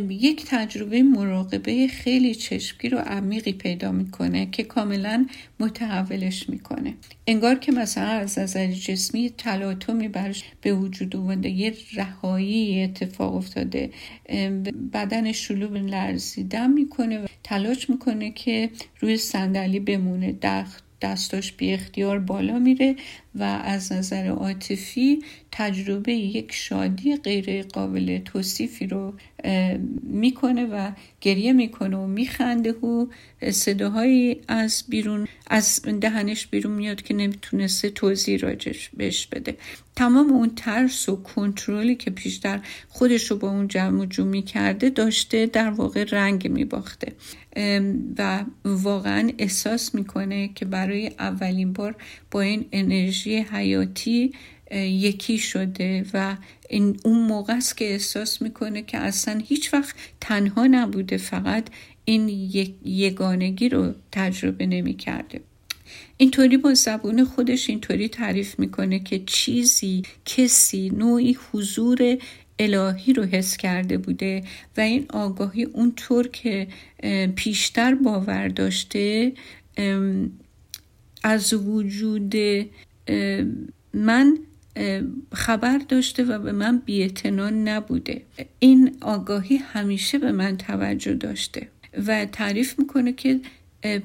یک 0.08 0.44
تجربه 0.46 1.02
مراقبه 1.02 1.88
خیلی 1.88 2.34
چشمگیر 2.34 2.94
و 2.94 2.98
عمیقی 2.98 3.52
پیدا 3.52 3.92
می‌کنه 3.92 4.46
که 4.46 4.62
کاملا 4.62 5.26
متحولش 5.60 6.48
می‌کنه. 6.48 6.94
انگار 7.26 7.54
که 7.54 7.72
مثلا 7.72 8.08
از 8.08 8.38
نظر 8.38 8.66
جسمی 8.66 9.30
تلاطمی 9.38 10.08
برش 10.08 10.44
به 10.60 10.74
وجود 10.74 11.16
اومده 11.16 11.48
یه 11.48 11.74
رهایی 11.94 12.82
اتفاق 12.82 13.34
افتاده. 13.34 13.90
بدن 14.92 15.32
شلوغ 15.32 15.72
لرزیدن 15.72 16.72
می‌کنه 16.72 17.18
و 17.18 17.26
تلاش 17.44 17.90
می‌کنه 17.90 18.30
که 18.30 18.70
روی 19.00 19.16
صندلی 19.16 19.80
بمونه. 19.80 20.32
دخت 20.32 20.84
دستاش 21.02 21.52
بی 21.52 21.72
اختیار 21.72 22.18
بالا 22.18 22.58
میره 22.58 22.96
و 23.34 23.42
از 23.42 23.92
نظر 23.92 24.26
عاطفی 24.26 25.22
تجربه 25.52 26.12
یک 26.12 26.52
شادی 26.52 27.16
غیر 27.16 27.62
قابل 27.62 28.18
توصیفی 28.18 28.86
رو 28.86 29.14
می‌کنه 30.02 30.64
و 30.64 30.90
گریه 31.20 31.52
می‌کنه 31.52 31.96
و 31.96 32.06
میخنده 32.06 32.72
و 32.72 33.06
صداهایی 33.50 34.36
از 34.48 34.84
بیرون 34.88 35.28
از 35.46 35.82
دهنش 36.00 36.46
بیرون 36.46 36.72
میاد 36.72 37.02
که 37.02 37.14
نمی‌تونسته 37.14 37.90
توضیح 37.90 38.38
راجش 38.38 38.90
بهش 38.96 39.26
بده. 39.26 39.56
تمام 39.96 40.32
اون 40.32 40.52
ترس 40.56 41.08
و 41.08 41.16
کنترلی 41.16 41.94
که 41.94 42.10
پیشتر 42.10 42.60
خودش 42.88 43.30
رو 43.30 43.36
با 43.36 43.50
اون 43.50 43.68
جمع 43.68 44.00
و 44.00 44.06
جمعی 44.06 44.42
کرده 44.42 44.90
داشته 44.90 45.46
در 45.46 45.70
واقع 45.70 46.04
رنگ 46.10 46.48
میباخته. 46.48 47.12
و 48.18 48.44
واقعا 48.64 49.30
احساس 49.38 49.94
می‌کنه 49.94 50.50
که 50.54 50.64
برای 50.64 51.06
اولین 51.18 51.72
بار 51.72 51.94
با 52.30 52.40
این 52.40 52.64
انرژی 52.72 53.19
حیاتی 53.28 54.32
یکی 54.74 55.38
شده 55.38 56.06
و 56.14 56.36
این 56.68 57.00
اون 57.04 57.26
موقع 57.26 57.56
است 57.56 57.76
که 57.76 57.84
احساس 57.84 58.42
می‌کنه 58.42 58.82
که 58.82 58.98
اصلا 58.98 59.42
هیچ 59.46 59.74
وقت 59.74 59.94
تنها 60.20 60.66
نبوده 60.66 61.16
فقط 61.16 61.68
این 62.04 62.28
یگانگی 62.84 63.68
رو 63.68 63.94
تجربه 64.12 64.66
نمی‌کرده. 64.66 65.40
اینطوری 66.16 66.56
با 66.56 66.74
زبون 66.74 67.24
خودش 67.24 67.70
اینطوری 67.70 68.08
تعریف 68.08 68.58
می‌کنه 68.58 68.98
که 68.98 69.18
چیزی 69.26 70.02
کسی 70.24 70.90
نوعی 70.90 71.36
حضور 71.52 72.18
الهی 72.58 73.12
رو 73.12 73.24
حس 73.24 73.56
کرده 73.56 73.98
بوده 73.98 74.42
و 74.76 74.80
این 74.80 75.06
آگاهی 75.08 75.64
اونطور 75.64 76.28
که 76.28 76.68
پیشتر 77.36 77.94
باور 77.94 78.48
داشته 78.48 79.32
از 81.22 81.54
وجود 81.54 82.34
من 83.94 84.38
خبر 85.32 85.78
داشته 85.78 86.24
و 86.24 86.38
به 86.38 86.52
من 86.52 86.78
بیعتنا 86.78 87.50
نبوده. 87.50 88.22
این 88.58 88.96
آگاهی 89.00 89.56
همیشه 89.56 90.18
به 90.18 90.32
من 90.32 90.56
توجه 90.56 91.14
داشته 91.14 91.68
و 92.06 92.24
تعریف 92.24 92.78
می‌کنه 92.78 93.12
که 93.12 93.40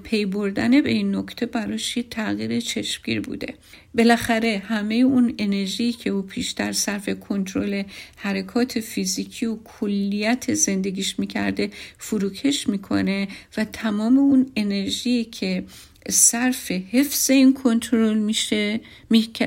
پی 0.03 0.25
بردن 0.25 0.81
به 0.81 0.89
این 0.89 1.15
نکته 1.15 1.45
براش 1.45 1.97
یه 1.97 2.03
تغییر 2.03 2.59
چشمگیر 2.59 3.21
بوده 3.21 3.53
بالاخره 3.93 4.61
همه 4.65 4.95
اون 4.95 5.33
انرژی 5.37 5.93
که 5.93 6.09
او 6.09 6.21
پیشتر 6.21 6.71
صرف 6.71 7.09
کنترل 7.09 7.83
حرکات 8.15 8.79
فیزیکی 8.79 9.45
و 9.45 9.57
کلیت 9.63 10.53
زندگیش 10.53 11.19
می‌کرده 11.19 11.69
فروکش 11.97 12.69
می‌کنه 12.69 13.27
و 13.57 13.65
تمام 13.65 14.17
اون 14.17 14.51
انرژی 14.55 15.23
که 15.23 15.63
صرف 16.09 16.71
حفظ 16.71 17.29
این 17.29 17.53
کنترل 17.53 18.17
میشه 18.17 18.81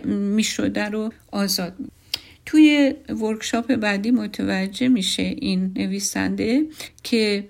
می‌شده 0.05 0.85
رو 0.85 1.13
آزاد. 1.33 1.75
توی 2.49 2.95
ورکشاپ 3.09 3.75
بعدی 3.75 4.11
متوجه 4.11 4.89
میشه 4.89 5.23
این 5.23 5.73
نویسنده 5.77 6.67
که 7.03 7.45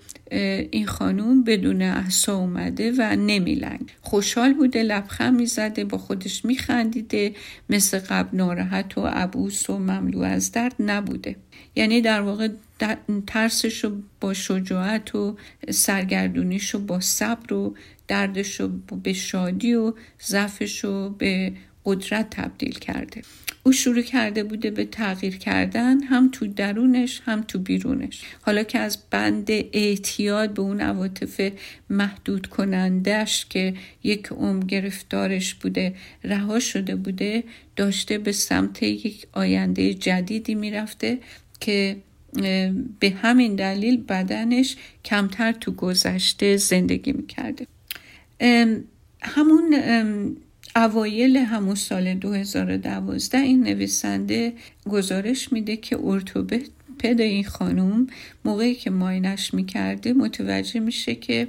این 0.71 0.87
خانوم 0.87 1.45
بدون 1.45 1.83
احسا 1.83 2.37
اومده 2.37 2.93
و 2.99 3.17
نمیلنگ. 3.17 3.81
خوشحال 4.01 4.53
بوده 4.53 4.83
لبخند 4.83 5.41
می‌زده 5.41 5.85
با 5.85 5.99
خودش 5.99 6.45
میخندیده 6.45 7.35
مثل 7.71 7.99
قبل 7.99 8.37
ناراحت 8.37 8.99
و 8.99 9.07
عبوس 9.07 9.71
و 9.71 9.79
مملو 9.79 10.21
از 10.21 10.53
درد 10.53 10.75
نبوده. 10.81 11.37
یعنی 11.77 12.01
در 12.01 12.21
واقع 12.21 12.49
ترسش 13.27 13.85
رو 13.85 13.93
با 14.21 14.35
شجاعت 14.35 15.15
و 15.15 15.37
سرگردونیش 15.71 16.71
رو 16.71 16.81
با 16.81 17.01
صبر 17.01 17.53
و 17.53 17.75
دردش 18.09 18.61
رو 18.61 18.69
به 19.03 19.13
شادی 19.13 19.75
و 19.75 19.93
ضعفش 20.23 20.85
رو 20.85 21.15
به 21.19 21.53
قدرت 21.89 22.31
تبدیل 22.31 22.79
کرده. 22.79 23.23
او 23.63 23.73
شروع 23.73 24.03
کرده 24.03 24.45
بوده 24.45 24.71
به 24.71 24.85
تغییر 24.85 25.37
کردن 25.37 26.03
هم 26.03 26.29
تو 26.33 26.47
درونش 26.47 27.23
هم 27.25 27.43
تو 27.43 27.59
بیرونش. 27.59 28.23
حالا 28.41 28.63
که 28.63 28.79
از 28.79 28.99
بند 29.11 29.51
اعتیاد 29.51 30.55
به 30.55 30.63
اون 30.63 30.81
عواطف 30.81 31.51
محدود 31.91 32.47
کنندش 32.47 33.47
که 33.47 33.75
یک 34.03 34.27
عمر 34.27 34.65
گرفتارش 34.65 35.55
بوده 35.55 35.95
رها 36.25 36.61
شده 36.61 36.97
بوده 36.97 37.45
داشته 37.77 38.19
به 38.19 38.33
سمت 38.33 38.83
یک 38.83 39.27
آینده 39.33 39.95
جدیدی 39.95 40.55
می‌رفته 40.55 41.19
که 41.61 41.97
به 43.01 43.11
همین 43.11 43.55
دلیل 43.55 43.97
بدنش 43.97 44.77
کمتر 45.05 45.53
تو 45.53 45.73
گذشته 45.73 46.57
زندگی 46.57 47.13
می‌کرده. 47.13 47.67
همون 49.21 49.75
اوایل 50.79 51.37
همون 51.37 51.75
سال 51.75 52.15
2012 52.15 53.39
این 53.39 53.63
نویسنده 53.63 54.53
گزارش 54.89 55.53
میده 55.53 55.77
که 55.77 55.99
ارتوپد 56.05 57.21
این 57.21 57.45
خانوم 57.45 58.07
موقعی 58.45 58.75
که 58.75 58.91
ماینش 58.91 59.55
می‌کرده 59.55 60.13
متوجه 60.13 60.81
میشه 60.81 61.15
که 61.15 61.49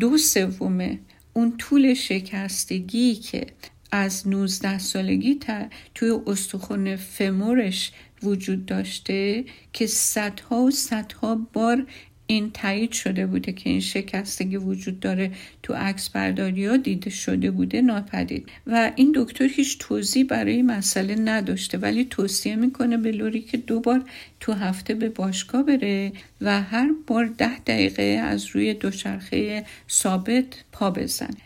دو 0.00 0.18
سوم 0.18 0.98
اون 1.32 1.56
طول 1.56 1.94
شکستگی 1.94 3.14
که 3.14 3.46
از 3.92 4.28
19 4.28 4.78
سالگی 4.78 5.34
تا 5.34 5.66
توی 5.94 6.10
استخون 6.26 6.96
فمورش 6.96 7.92
وجود 8.22 8.66
داشته 8.66 9.44
که 9.72 9.86
صدها 9.86 10.62
و 10.62 10.70
صدها 10.70 11.46
بار 11.52 11.86
این 12.30 12.50
تایید 12.50 12.92
شده 12.92 13.26
بوده 13.26 13.52
که 13.52 13.70
این 13.70 13.80
شکستگی 13.80 14.56
وجود 14.56 15.00
داره 15.00 15.30
تو 15.62 15.74
عکس 15.74 16.08
برداری 16.08 16.66
ها 16.66 16.76
دیده 16.76 17.10
شده 17.10 17.50
بوده 17.50 17.82
ناپدید. 17.82 18.48
و 18.66 18.92
این 18.96 19.12
دکتر 19.16 19.44
هیچ 19.44 19.78
توضیح 19.78 20.24
برای 20.24 20.62
مسئله 20.62 21.14
نداشته 21.14 21.78
ولی 21.78 22.04
توصیه 22.04 22.56
می‌کنه 22.56 22.96
به 22.96 23.12
لوری 23.12 23.40
که 23.40 23.56
دو 23.56 23.80
بار 23.80 24.02
تو 24.40 24.52
هفته 24.52 24.94
به 24.94 25.08
باشگاه 25.08 25.62
بره 25.62 26.12
و 26.40 26.62
هر 26.62 26.90
بار 27.06 27.26
ده 27.26 27.58
دقیقه 27.58 28.02
از 28.02 28.46
روی 28.46 28.74
دوچرخه 28.74 29.64
ثابت 29.90 30.44
پا 30.72 30.90
بزنه 30.90 31.36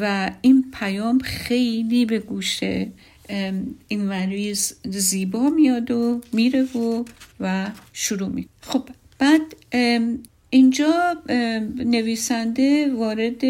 و 0.00 0.30
این 0.40 0.64
پیام 0.72 1.18
خیلی 1.18 2.06
به 2.06 2.18
گوشه 2.18 2.88
این 3.88 4.02
مریض 4.04 4.72
زیبا 4.84 5.50
میاد 5.50 5.90
و 5.90 6.20
میره 6.32 6.62
و 6.62 7.04
و 7.40 7.70
شروع 7.92 8.28
می 8.28 8.48
خب 8.60 8.88
بعد 9.18 9.40
اینجا 10.50 11.16
نویسنده 11.84 12.94
وارد 12.94 13.42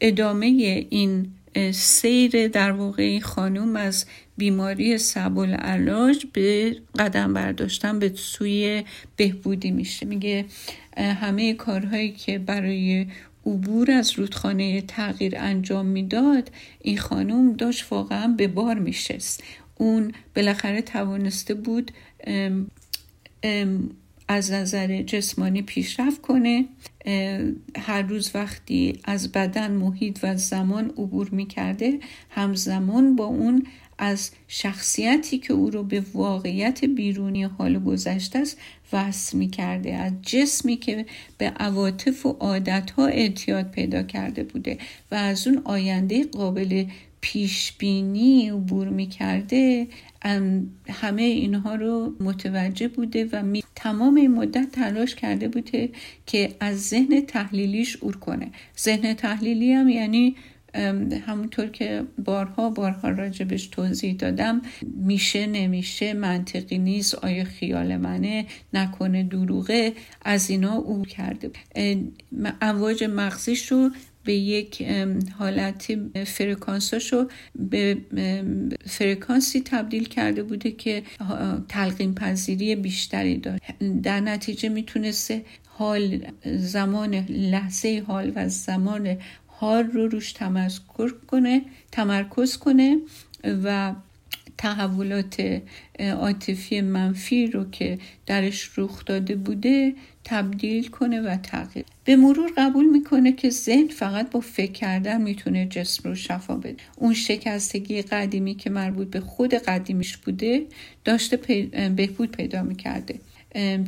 ادامه 0.00 0.46
این 0.90 1.26
سیر 1.72 2.48
در 2.48 2.72
واقع 2.72 3.02
این 3.02 3.20
خانوم 3.20 3.76
از 3.76 4.06
بیماری 4.36 4.98
سبول 4.98 5.54
علاج 5.54 6.26
به 6.32 6.76
قدم 6.98 7.34
برداشتن 7.34 7.98
به 7.98 8.12
سوی 8.14 8.84
بهبودی 9.16 9.70
میشه. 9.70 10.06
میگه 10.06 10.44
همه 10.96 11.54
کارهایی 11.54 12.12
که 12.12 12.38
برای 12.38 13.06
عبور 13.46 13.90
از 13.90 14.18
رودخانه 14.18 14.80
تغییر 14.80 15.34
انجام 15.38 15.86
می‌داد 15.86 16.50
این 16.80 16.98
خانم 16.98 17.52
داشت 17.52 17.86
واقعا 17.90 18.26
به 18.26 18.48
بار 18.48 18.78
میشست. 18.78 19.42
اون 19.74 20.12
بالاخره 20.36 20.82
توانسته 20.82 21.54
بود 21.54 21.92
از 24.28 24.52
نظر 24.52 25.02
جسمانی 25.02 25.62
پیشرفت 25.62 26.20
کنه 26.22 26.64
هر 27.76 28.02
روز 28.02 28.30
وقتی 28.34 29.00
از 29.04 29.32
بدن 29.32 29.70
محیط 29.70 30.18
و 30.22 30.36
زمان 30.36 30.84
عبور 30.84 31.28
می‌کرده 31.30 31.98
همزمان 32.30 33.16
با 33.16 33.24
اون 33.24 33.66
از 33.98 34.30
شخصیتی 34.48 35.38
که 35.38 35.52
او 35.52 35.70
رو 35.70 35.82
به 35.82 36.04
واقعیت 36.14 36.84
بیرونی 36.84 37.42
حال 37.42 37.78
گذشته 37.78 38.38
است 38.38 38.58
وصل 38.92 39.38
می 39.38 39.48
کرده 39.48 39.94
از 39.94 40.12
جسمی 40.22 40.76
که 40.76 41.06
به 41.38 41.46
عواطف 41.46 42.26
و 42.26 42.36
عادتها 42.40 43.06
اعتیاد 43.06 43.70
پیدا 43.70 44.02
کرده 44.02 44.42
بوده 44.42 44.78
و 45.10 45.14
از 45.14 45.46
اون 45.46 45.62
آینده 45.64 46.24
قابل 46.24 46.84
پیش 47.32 47.72
بینی 47.78 48.48
عبور 48.48 48.88
می 48.88 49.06
کرده 49.06 49.86
همه 50.88 51.22
اینها 51.22 51.74
رو 51.74 52.16
متوجه 52.20 52.88
بوده 52.88 53.28
و 53.32 53.42
می 53.42 53.62
تمام 53.74 54.14
این 54.14 54.34
مدت 54.34 54.70
تلاش 54.72 55.14
کرده 55.14 55.48
بوده 55.48 55.90
که 56.26 56.56
از 56.60 56.88
ذهن 56.88 57.20
تحلیلیش 57.20 57.96
عبور 57.96 58.16
کنه. 58.16 58.50
ذهن 58.78 59.14
تحلیلی 59.14 59.72
هم 59.72 59.88
یعنی 59.88 60.36
همونطور 61.26 61.66
که 61.66 62.04
بارها 62.24 62.70
بارها 62.70 63.08
راجبش 63.08 63.66
توضیح 63.66 64.14
دادم 64.14 64.62
میشه 64.96 65.46
نمیشه 65.46 66.14
منطقی 66.14 66.78
نیست 66.78 67.14
آیا 67.14 67.44
خیال 67.44 67.96
منه 67.96 68.46
نکنه 68.74 69.22
دروغه 69.22 69.92
از 70.22 70.50
اینا 70.50 70.74
او 70.74 71.02
کرده. 71.02 71.50
امواج 72.60 73.04
مغزیش 73.04 73.72
رو 73.72 73.90
به 74.28 74.34
یک 74.34 74.82
حالت 75.38 75.92
فرکانساشو 76.24 77.28
به 77.54 77.98
فرکانسی 78.86 79.60
تبدیل 79.60 80.04
کرده 80.04 80.42
بوده 80.42 80.70
که 80.70 81.02
تلقین 81.68 82.14
پذیری 82.14 82.76
بیشتری 82.76 83.38
داره. 83.38 83.60
در 84.02 84.20
نتیجه 84.20 84.68
می‌تونسته 84.68 85.44
حال 85.66 86.26
زمان 86.44 87.14
لحظه 87.28 88.04
حال 88.06 88.32
و 88.34 88.48
زمان 88.48 89.16
حال 89.46 89.84
رو 89.84 90.08
روش 90.08 90.32
تمرکز 90.32 91.12
کنه 91.26 91.62
تمرکز 91.92 92.56
کنه 92.56 92.98
و 93.44 93.94
تحولات 94.58 95.62
عاطفی 96.00 96.80
منفی 96.80 97.46
رو 97.46 97.70
که 97.70 97.98
درش 98.26 98.70
رخ 98.76 99.04
داده 99.04 99.34
بوده 99.34 99.94
تبدیل 100.24 100.88
کنه 100.88 101.20
و 101.20 101.36
تغییر. 101.36 101.84
به 102.04 102.16
مرور 102.16 102.50
قبول 102.56 102.86
می‌کنه 102.86 103.32
که 103.32 103.50
ذهن 103.50 103.86
فقط 103.86 104.30
با 104.30 104.40
فکر 104.40 104.72
کردن 104.72 105.22
می‌تونه 105.22 105.66
جسم 105.66 106.08
رو 106.08 106.14
شفا 106.14 106.56
بده. 106.56 106.76
اون 106.96 107.14
شکستگی 107.14 108.02
قدیمی 108.02 108.54
که 108.54 108.70
مربوط 108.70 109.10
به 109.10 109.20
خود 109.20 109.54
قدیمیش 109.54 110.16
بوده 110.16 110.66
داشته 111.04 111.36
بهبود 111.96 112.30
پیدا 112.30 112.62
می‌کرده. 112.62 113.14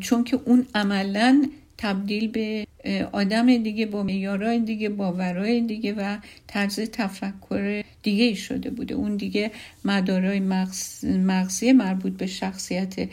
چون 0.01 0.25
که 0.25 0.41
اون 0.45 0.67
عملا 0.75 1.49
تبدیل 1.81 2.29
به 2.29 2.67
آدم 3.13 3.57
دیگه 3.57 3.87
با 3.87 4.03
میارای 4.03 4.59
دیگه 4.59 4.89
باورای 4.89 5.61
دیگه 5.61 5.93
و 5.93 6.17
طرز 6.47 6.81
تفکر 6.81 7.83
دیگه 8.03 8.35
شده 8.35 8.71
بوده. 8.71 8.95
اون 8.95 9.17
دیگه 9.17 9.51
مدارای 9.85 10.41
مغز، 10.41 11.05
مغزی 11.05 11.73
مربوط 11.73 12.13
به 12.13 12.27
شخصیت 12.27 13.09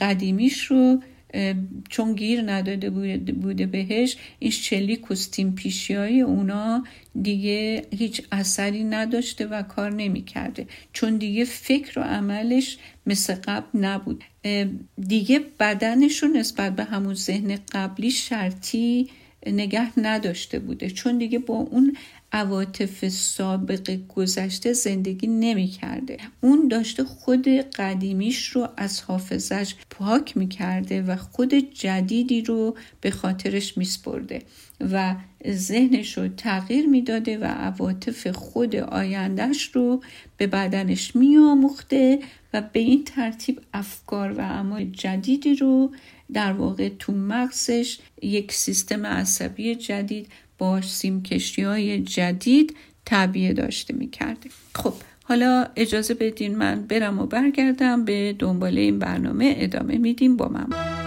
قدیمیش 0.00 0.64
رو 0.64 1.02
چون 1.88 2.14
گیر 2.14 2.42
نداده 2.52 2.90
بوده 3.32 3.66
بهش 3.66 4.16
این 4.38 4.50
شلیک 4.50 5.10
و 5.10 5.14
پیشی 5.56 5.94
های 5.94 6.20
اونا 6.20 6.84
دیگه 7.22 7.86
هیچ 7.98 8.22
اثری 8.32 8.84
نداشته 8.84 9.46
و 9.46 9.62
کار 9.62 9.94
نمی‌کرده. 9.94 10.66
چون 10.92 11.16
دیگه 11.16 11.44
فکر 11.44 11.98
و 11.98 12.02
عملش 12.02 12.78
مثل 13.06 13.34
قبل 13.34 13.78
نبود. 13.78 14.24
دیگه 15.08 15.40
بدنش 15.60 16.22
رو 16.22 16.28
نسبت 16.28 16.76
به 16.76 16.84
همون 16.84 17.14
ذهن 17.14 17.58
قبلی 17.72 18.10
شرطی 18.10 19.08
نگه 19.46 20.00
نداشته 20.00 20.58
بوده. 20.58 20.90
چون 20.90 21.18
دیگه 21.18 21.38
با 21.38 21.54
اون 21.54 21.96
عواطف 22.32 23.08
سابق 23.08 23.98
گذشته 24.08 24.72
زندگی 24.72 25.26
نمی 25.26 25.66
کرده. 25.66 26.16
اون 26.40 26.68
داشته 26.68 27.04
خود 27.04 27.48
قدیمیش 27.48 28.46
رو 28.48 28.68
از 28.76 29.00
حافظش 29.00 29.74
پاک 29.90 30.36
می 30.36 30.48
کرده 30.48 31.02
و 31.02 31.16
خود 31.16 31.54
جدیدی 31.54 32.42
رو 32.42 32.76
به 33.00 33.10
خاطرش 33.10 33.78
می 33.78 33.84
سپرده 33.84 34.42
و 34.80 35.16
ذهنش 35.48 36.18
رو 36.18 36.28
تغییر 36.28 36.86
می‌داده 36.86 37.38
و 37.38 37.44
عواطف 37.44 38.26
خود 38.26 38.76
آیندهش 38.76 39.62
رو 39.62 40.02
به 40.36 40.46
بدنش 40.46 41.16
می 41.16 41.36
آموخته 41.36 42.18
و 42.54 42.62
به 42.72 42.80
این 42.80 43.04
ترتیب 43.04 43.60
افکار 43.74 44.32
و 44.32 44.40
اعمال 44.40 44.84
جدیدی 44.84 45.54
رو 45.54 45.92
در 46.32 46.52
واقع 46.52 46.88
تو 46.98 47.12
مغزش 47.12 47.98
یک 48.22 48.52
سیستم 48.52 49.06
عصبی 49.06 49.74
جدید 49.74 50.26
با 50.60 50.80
سیمکشی 50.80 51.62
های 51.62 52.00
جدید 52.00 52.76
تعبیه 53.06 53.52
داشته 53.52 53.94
می 53.94 54.10
کرده. 54.10 54.50
خب 54.74 54.94
حالا 55.24 55.66
اجازه 55.76 56.14
بدین 56.14 56.56
من 56.56 56.82
برم 56.82 57.18
و 57.18 57.26
برگردم 57.26 58.04
به 58.04 58.36
دنباله 58.38 58.80
این 58.80 58.98
برنامه 58.98 59.54
ادامه 59.56 59.98
میدیم 59.98 60.36
با 60.36 60.48
من 60.48 60.99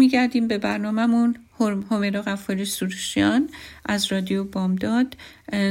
برمیگردیم 0.00 0.48
به 0.48 0.58
برنامهمون. 0.58 1.36
همیرا 1.90 2.22
غفاری 2.22 2.64
سروشیان 2.64 3.50
از 3.86 4.12
رادیو 4.12 4.44
بامداد. 4.44 5.16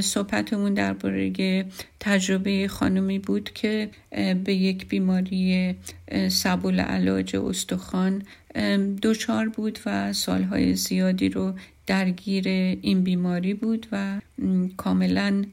صحبتمون 0.02 0.74
درباره 0.74 1.66
تجربه 2.00 2.68
خانمی 2.68 3.20
بود 3.20 3.50
که 3.54 3.90
به 4.44 4.54
یک 4.54 4.88
بیماری 4.88 5.76
سبول 6.30 6.80
علاج 6.80 7.36
استخوان 7.36 8.24
دوچار 9.02 9.50
بود 9.50 9.80
و 9.86 10.14
سالهای 10.14 10.76
زیادی 10.76 11.30
رو 11.30 11.54
درگیر 11.88 12.48
این 12.82 13.04
بیماری 13.04 13.54
بود 13.54 13.88
و 13.92 14.20
کاملا 14.78 15.44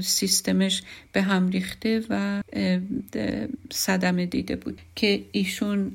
سیستمش 0.00 0.82
به 1.12 1.22
هم 1.22 1.48
ریخته 1.48 2.02
و 2.10 2.42
صدمه 3.70 4.26
دیده 4.26 4.56
بود 4.56 4.80
که 4.94 5.24
ایشون 5.32 5.92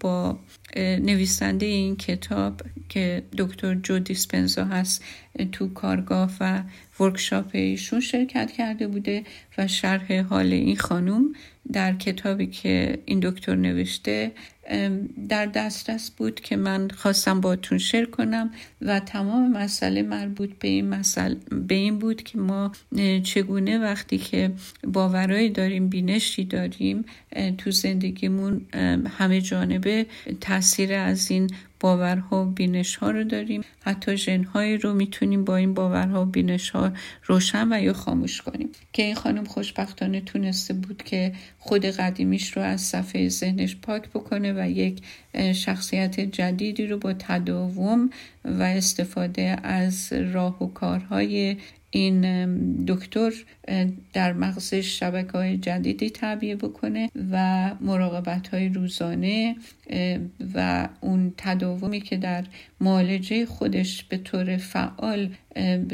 با 0.00 0.38
نویسنده 0.76 1.66
این 1.66 1.96
کتاب 1.96 2.62
که 2.88 3.22
دکتر 3.38 3.74
جو 3.74 3.98
دیسپنزا 3.98 4.64
هست 4.64 5.04
تو 5.52 5.68
کارگاه 5.68 6.30
و 6.40 6.62
ورکشاپ 7.00 7.50
ایشون 7.52 8.00
شرکت 8.00 8.52
کرده 8.52 8.86
بوده 8.86 9.24
و 9.58 9.68
شرح 9.68 10.20
حال 10.20 10.52
این 10.52 10.76
خانوم 10.76 11.34
در 11.72 11.94
کتابی 11.94 12.46
که 12.46 12.98
این 13.04 13.20
دکتر 13.20 13.54
نوشته 13.54 14.32
در 15.28 15.46
دسترس 15.46 16.10
بود 16.10 16.40
که 16.40 16.56
من 16.56 16.88
خواستم 16.88 17.40
باتون 17.40 17.78
شیر 17.78 18.04
کنم 18.04 18.50
و 18.82 19.00
تمام 19.00 19.52
مسئله 19.52 20.02
مربوط 20.02 20.50
به 20.58 20.68
این, 20.68 20.88
مسئله 20.88 21.36
به 21.50 21.74
این 21.74 21.98
بود 21.98 22.22
که 22.22 22.38
ما 22.38 22.72
چگونه 23.22 23.78
وقتی 23.78 24.18
که 24.18 24.50
باورایی 24.84 25.50
داریم 25.50 25.88
بینشی 25.88 26.44
داریم 26.44 27.04
تو 27.58 27.70
زندگیمون 27.70 28.60
همه 29.18 29.40
جانبه 29.40 30.06
تاثیر 30.40 30.92
از 30.92 31.30
این 31.30 31.50
باورها 31.80 32.42
و 32.42 32.44
بینش 32.44 32.96
ها 32.96 33.10
رو 33.10 33.24
داریم. 33.24 33.62
حتی 33.80 34.16
ژنهایی 34.16 34.76
رو 34.76 34.94
می‌تونیم 34.94 35.44
با 35.44 35.56
این 35.56 35.74
باورها 35.74 36.22
و 36.22 36.24
بینش 36.24 36.70
ها 36.70 36.92
روشن 37.24 37.72
و 37.72 37.82
یا 37.82 37.92
خاموش 37.92 38.42
کنیم. 38.42 38.68
که 38.92 39.02
این 39.02 39.14
خانم 39.14 39.44
خوشبختانه 39.44 40.20
تونسته 40.20 40.74
بود 40.74 41.02
که 41.02 41.32
خود 41.58 41.84
قدیمیش 41.84 42.56
رو 42.56 42.62
از 42.62 42.80
صفحه 42.80 43.28
ذهنش 43.28 43.76
پاک 43.76 44.08
بکنه 44.08 44.52
و 44.52 44.70
یک 44.70 45.02
شخصیت 45.54 46.20
جدیدی 46.20 46.86
رو 46.86 46.98
با 46.98 47.12
تداوم 47.12 48.10
و 48.44 48.62
استفاده 48.62 49.56
از 49.62 50.12
راه 50.12 50.62
و 50.62 50.66
کارهای 50.66 51.56
این 51.90 52.84
دکتر 52.84 53.32
در 54.12 54.32
مغزش 54.32 54.98
شبکه 55.00 55.32
های 55.32 55.56
جدیدی 55.56 56.10
تعبیه 56.10 56.56
بکنه 56.56 57.10
و 57.30 57.70
مراقبت 57.80 58.48
های 58.48 58.68
روزانه 58.68 59.56
و 60.54 60.88
اون 61.00 61.34
تداومی 61.36 62.00
که 62.00 62.16
در 62.16 62.44
معالجه 62.80 63.46
خودش 63.46 64.04
به 64.04 64.16
طور 64.16 64.56
فعال 64.56 65.30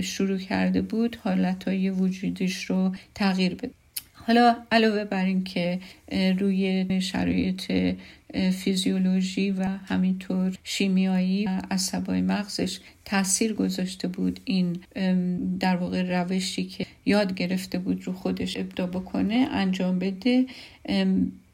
شروع 0.03 0.39
کرده 0.39 0.83
بود 0.83 1.17
حالت 1.25 1.69
های 1.69 1.91
وجودیش 1.91 2.65
رو 2.65 2.93
تغییر 3.15 3.55
بده. 3.55 3.71
حالا 4.27 4.57
علاوه 4.73 5.05
بر 5.05 5.25
این 5.25 5.45
که 5.45 5.81
روی 6.39 7.01
شرایط 7.01 7.73
فیزیولوژی 8.33 9.51
و 9.51 9.65
همینطور 9.65 10.59
شیمیایی 10.65 11.49
عصبای 11.71 12.21
مغزش 12.21 12.81
تاثیر 13.05 13.53
گذاشته 13.53 14.09
بود 14.09 14.41
این 14.45 14.81
در 15.61 15.77
واقع 15.77 16.23
روشی 16.23 16.65
که 16.65 16.87
یاد 17.05 17.35
گرفته 17.35 17.79
بود 17.79 18.07
رو 18.07 18.13
خودش 18.13 18.57
ابدا 18.57 18.87
بکنه 18.87 19.49
انجام 19.51 19.99
بده. 19.99 20.47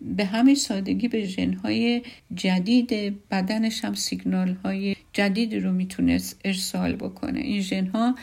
به 0.00 0.24
همین 0.24 0.54
سادگی 0.54 1.08
به 1.08 1.24
ژنهای 1.24 2.02
جدید 2.34 2.90
بدنش 3.30 3.84
هم 3.84 3.94
سیگنال 3.94 4.56
های 4.64 4.96
جدیدی 5.12 5.60
رو 5.60 5.72
می‌تونست 5.72 6.40
ارسال 6.44 6.96
بکنه. 6.96 7.40
این 7.40 7.60
ژنها 7.60 8.14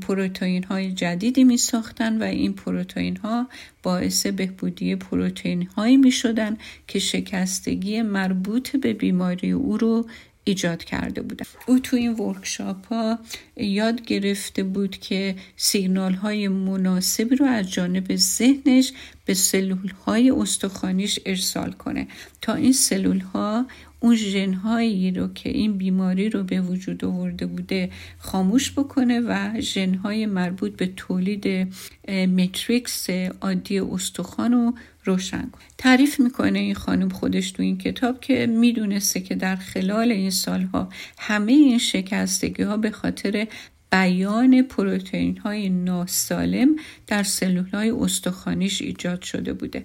پروتئین 0.00 0.64
های 0.64 0.92
جدیدی 0.92 1.44
می 1.44 1.56
ساختن 1.56 2.22
و 2.22 2.24
این 2.24 2.52
پروتئین 2.52 3.16
ها 3.16 3.48
باعث 3.82 4.26
بهبودی 4.26 4.96
پروتئین 4.96 5.62
هایی 5.62 5.96
می 5.96 6.12
شدن 6.12 6.56
که 6.86 6.98
شکستگی 6.98 8.02
مربوط 8.02 8.76
به 8.76 8.92
بیماری 8.92 9.50
او 9.50 9.78
رو 9.78 10.06
ایجاد 10.44 10.84
کرده 10.84 11.22
بودن. 11.22 11.46
او 11.66 11.78
تو 11.78 11.96
این 11.96 12.12
ورکشاپ 12.12 12.86
ها 12.86 13.18
یاد 13.56 14.02
گرفته 14.02 14.62
بود 14.62 14.96
که 14.96 15.34
سیگنال 15.56 16.12
های 16.12 16.48
مناسبی 16.48 17.36
رو 17.36 17.46
از 17.46 17.72
جانب 17.72 18.16
ذهنش 18.16 18.92
به 19.30 19.34
سلول 19.34 19.90
های 20.06 20.30
استخوانیش 20.30 21.20
ارسال 21.26 21.72
کنه. 21.72 22.06
تا 22.40 22.54
این 22.54 22.72
سلول 22.72 23.20
ها 23.20 23.66
اون 24.00 24.16
ژنهایی 24.16 25.10
رو 25.10 25.32
که 25.32 25.50
این 25.50 25.78
بیماری 25.78 26.30
رو 26.30 26.42
به 26.42 26.60
وجود 26.60 27.04
آورده 27.04 27.46
بوده 27.46 27.90
خاموش 28.18 28.72
بکنه 28.72 29.20
و 29.20 29.60
ژنهای 29.60 30.26
مربوط 30.26 30.76
به 30.76 30.86
تولید 30.96 31.74
متریکس 32.08 33.10
عادی 33.40 33.78
استخوان 33.78 34.52
رو 34.52 34.74
روشن 35.04 35.50
کنه. 35.52 35.62
تعریف 35.78 36.20
می‌کنه 36.20 36.58
این 36.58 36.74
خانم 36.74 37.08
خودش 37.08 37.50
تو 37.50 37.62
این 37.62 37.78
کتاب 37.78 38.20
که 38.20 38.46
می‌دونسته 38.46 39.20
که 39.20 39.34
در 39.34 39.56
خلال 39.56 40.12
این 40.12 40.30
سالها 40.30 40.88
همه 41.18 41.52
این 41.52 41.78
شکستگی 41.78 42.62
ها 42.62 42.76
به 42.76 42.90
خاطر 42.90 43.46
بیان 43.90 44.62
پروتئین 44.62 45.38
های 45.38 45.68
ناسالم 45.68 46.76
در 47.06 47.22
سلول 47.22 47.68
های 47.68 47.90
استخوانیش 47.90 48.82
ایجاد 48.82 49.22
شده 49.22 49.52
بوده. 49.52 49.84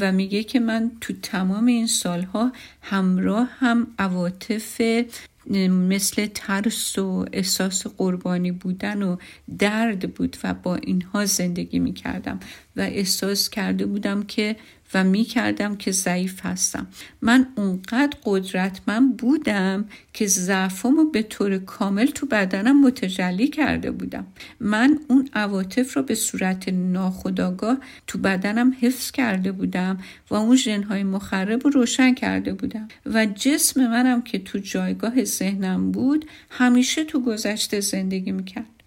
و 0.00 0.12
میگه 0.12 0.44
که 0.44 0.60
من 0.60 0.90
تو 1.00 1.12
تمام 1.22 1.66
این 1.66 1.86
سالها 1.86 2.52
همراه 2.82 3.48
هم 3.58 3.86
عواطف 3.98 4.80
مثل 5.70 6.26
ترس 6.26 6.98
و 6.98 7.26
احساس 7.32 7.86
قربانی 7.86 8.52
بودن 8.52 9.02
و 9.02 9.16
درد 9.58 10.14
بود 10.14 10.36
و 10.44 10.54
با 10.54 10.76
اینها 10.76 11.24
زندگی 11.24 11.78
می‌کردم. 11.78 12.40
و 12.76 12.80
احساس 12.80 13.50
کرده 13.50 13.86
بودم 13.86 14.22
که 14.22 14.56
و 14.94 15.04
می 15.04 15.24
کردم 15.24 15.76
که 15.76 15.92
ضعیف 15.92 16.46
هستم. 16.46 16.86
من 17.22 17.46
اونقدر 17.56 18.18
قدرتمند 18.24 19.16
بودم 19.16 19.84
که 20.12 20.26
ضعفامو 20.26 21.04
به 21.04 21.22
طور 21.22 21.58
کامل 21.58 22.06
تو 22.06 22.26
بدنم 22.26 22.80
متجلی 22.80 23.48
کرده 23.48 23.90
بودم. 23.90 24.26
من 24.60 24.98
اون 25.08 25.28
عواطف 25.34 25.96
رو 25.96 26.02
به 26.02 26.14
صورت 26.14 26.68
ناخودآگاه 26.68 27.78
تو 28.06 28.18
بدنم 28.18 28.76
حفظ 28.80 29.10
کرده 29.10 29.52
بودم 29.52 29.98
و 30.30 30.34
اون 30.34 30.56
ژنهای 30.56 31.02
مخرب 31.02 31.64
رو 31.64 31.70
روشن 31.70 32.14
کرده 32.14 32.52
بودم. 32.52 32.88
و 33.06 33.26
جسم 33.26 33.86
منم 33.86 34.22
که 34.22 34.38
تو 34.38 34.58
جایگاه 34.58 35.24
ذهنم 35.24 35.92
بود 35.92 36.24
همیشه 36.50 37.04
تو 37.04 37.20
گذشته 37.20 37.80
زندگی 37.80 38.32
می‌کرد. 38.32 38.77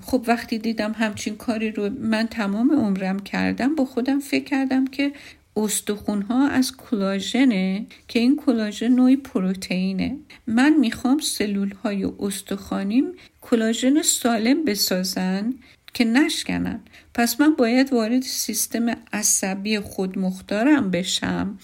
خب 0.00 0.24
وقتی 0.26 0.58
دیدم 0.58 0.92
همچین 0.92 1.36
کاری 1.36 1.70
رو 1.70 1.90
من 1.90 2.26
تمام 2.26 2.72
عمرم 2.72 3.18
کردم 3.18 3.74
با 3.74 3.84
خودم 3.84 4.20
فکر 4.20 4.44
کردم 4.44 4.86
که 4.86 5.12
استخون 5.56 6.22
ها 6.22 6.48
از 6.48 6.76
کلاژنه 6.76 7.86
که 8.08 8.18
این 8.18 8.36
کلاژن 8.36 8.88
نوعی 8.88 9.16
پروتئینه. 9.16 10.16
من 10.46 10.76
می‌خوام 10.76 11.18
سلول 11.18 11.70
های 11.70 12.04
استخوانیم 12.20 13.12
کلاژن 13.40 14.02
سالم 14.02 14.64
بسازن 14.64 15.54
که 15.94 16.04
نشکنن. 16.04 16.80
پس 17.14 17.40
من 17.40 17.54
باید 17.54 17.92
وارد 17.92 18.22
سیستم 18.22 18.86
عصبی 19.12 19.80
خودمختارم 19.80 20.90
بشم 20.90 21.58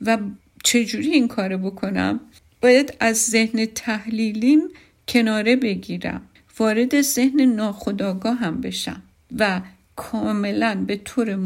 و 0.00 0.18
چجوری 0.64 1.10
این 1.10 1.28
کارو 1.28 1.58
بکنم؟ 1.58 2.20
باید 2.60 2.94
از 3.00 3.16
ذهن 3.16 3.64
تحلیلیم 3.64 4.60
کناره 5.08 5.56
بگیرم. 5.56 6.22
وارد 6.62 7.00
ذهن 7.00 7.40
ناخودآگاه 7.40 8.36
هم 8.36 8.60
بشم 8.60 9.02
و 9.38 9.60
کاملا 9.96 10.84
به 10.86 10.96
طور 10.96 11.36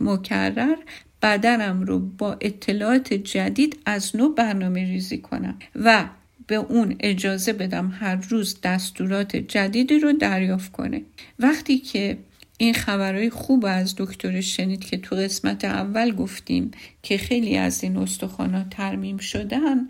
مکرر 0.00 0.76
بدنم 1.22 1.82
رو 1.82 1.98
با 1.98 2.36
اطلاعات 2.40 3.14
جدید 3.14 3.78
از 3.86 4.16
نو 4.16 4.28
برنامه 4.28 4.84
ریزی 4.84 5.18
کنم 5.18 5.58
و 5.76 6.04
به 6.46 6.54
اون 6.54 6.96
اجازه 7.00 7.52
بدم 7.52 7.96
هر 8.00 8.16
روز 8.16 8.60
دستورات 8.62 9.36
جدیدی 9.36 9.98
رو 9.98 10.12
دریافت 10.12 10.72
کنه. 10.72 11.02
وقتی 11.38 11.78
که 11.78 12.18
این 12.58 12.74
خبرهای 12.74 13.30
خوب 13.30 13.64
از 13.64 13.94
دکتر 13.98 14.40
شنید 14.40 14.84
که 14.84 14.96
تو 14.96 15.16
قسمت 15.16 15.64
اول 15.64 16.14
گفتیم 16.14 16.70
که 17.02 17.18
خیلی 17.18 17.56
از 17.56 17.82
این 17.82 17.96
استخوانا 17.96 18.64
ترمیم 18.64 19.18
شدن 19.18 19.88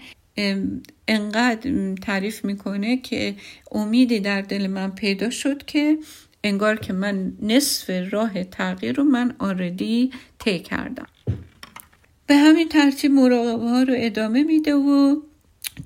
انقدر 1.08 1.94
تعریف 1.94 2.44
می‌کنه 2.44 2.96
که 2.96 3.34
امیدی 3.72 4.20
در 4.20 4.40
دل 4.40 4.66
من 4.66 4.90
پیدا 4.90 5.30
شد 5.30 5.64
که 5.64 5.98
انگار 6.44 6.76
که 6.76 6.92
من 6.92 7.32
نصف 7.42 7.90
راه 8.10 8.44
تغییر 8.44 8.96
رو 8.96 9.04
من 9.04 9.34
آردی 9.38 10.10
طی 10.38 10.58
کردم. 10.58 11.06
به 12.26 12.34
همین 12.34 12.68
ترتیب 12.68 13.10
مراقبه 13.10 13.68
ها 13.68 13.82
رو 13.82 13.94
ادامه 13.96 14.42
میده 14.42 14.74
و 14.74 15.16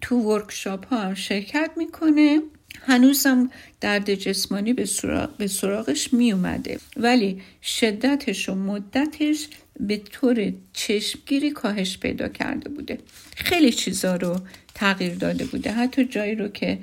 تو 0.00 0.16
ورکشاپ 0.16 0.86
ها 0.86 1.00
هم 1.00 1.14
شرکت 1.14 1.70
می‌کنه. 1.76 2.42
هنوزم 2.80 3.50
درد 3.80 4.14
جسمانی 4.14 4.72
به, 4.72 4.84
سراغ، 4.84 5.36
به 5.36 5.46
سراغش 5.46 6.12
می 6.12 6.32
اومده 6.32 6.78
ولی 6.96 7.42
شدتش 7.62 8.48
و 8.48 8.54
مدتش 8.54 9.48
به 9.80 9.96
طور 9.96 10.52
چشمگیری 10.72 11.50
کاهش 11.50 11.98
پیدا 11.98 12.28
کرده 12.28 12.68
بوده. 12.68 12.98
خیلی 13.36 13.72
چیزا 13.72 14.16
رو 14.16 14.40
تغییر 14.74 15.14
داده 15.14 15.44
بوده. 15.44 15.72
حتی 15.72 16.04
جایی 16.04 16.34
رو 16.34 16.48
که 16.48 16.78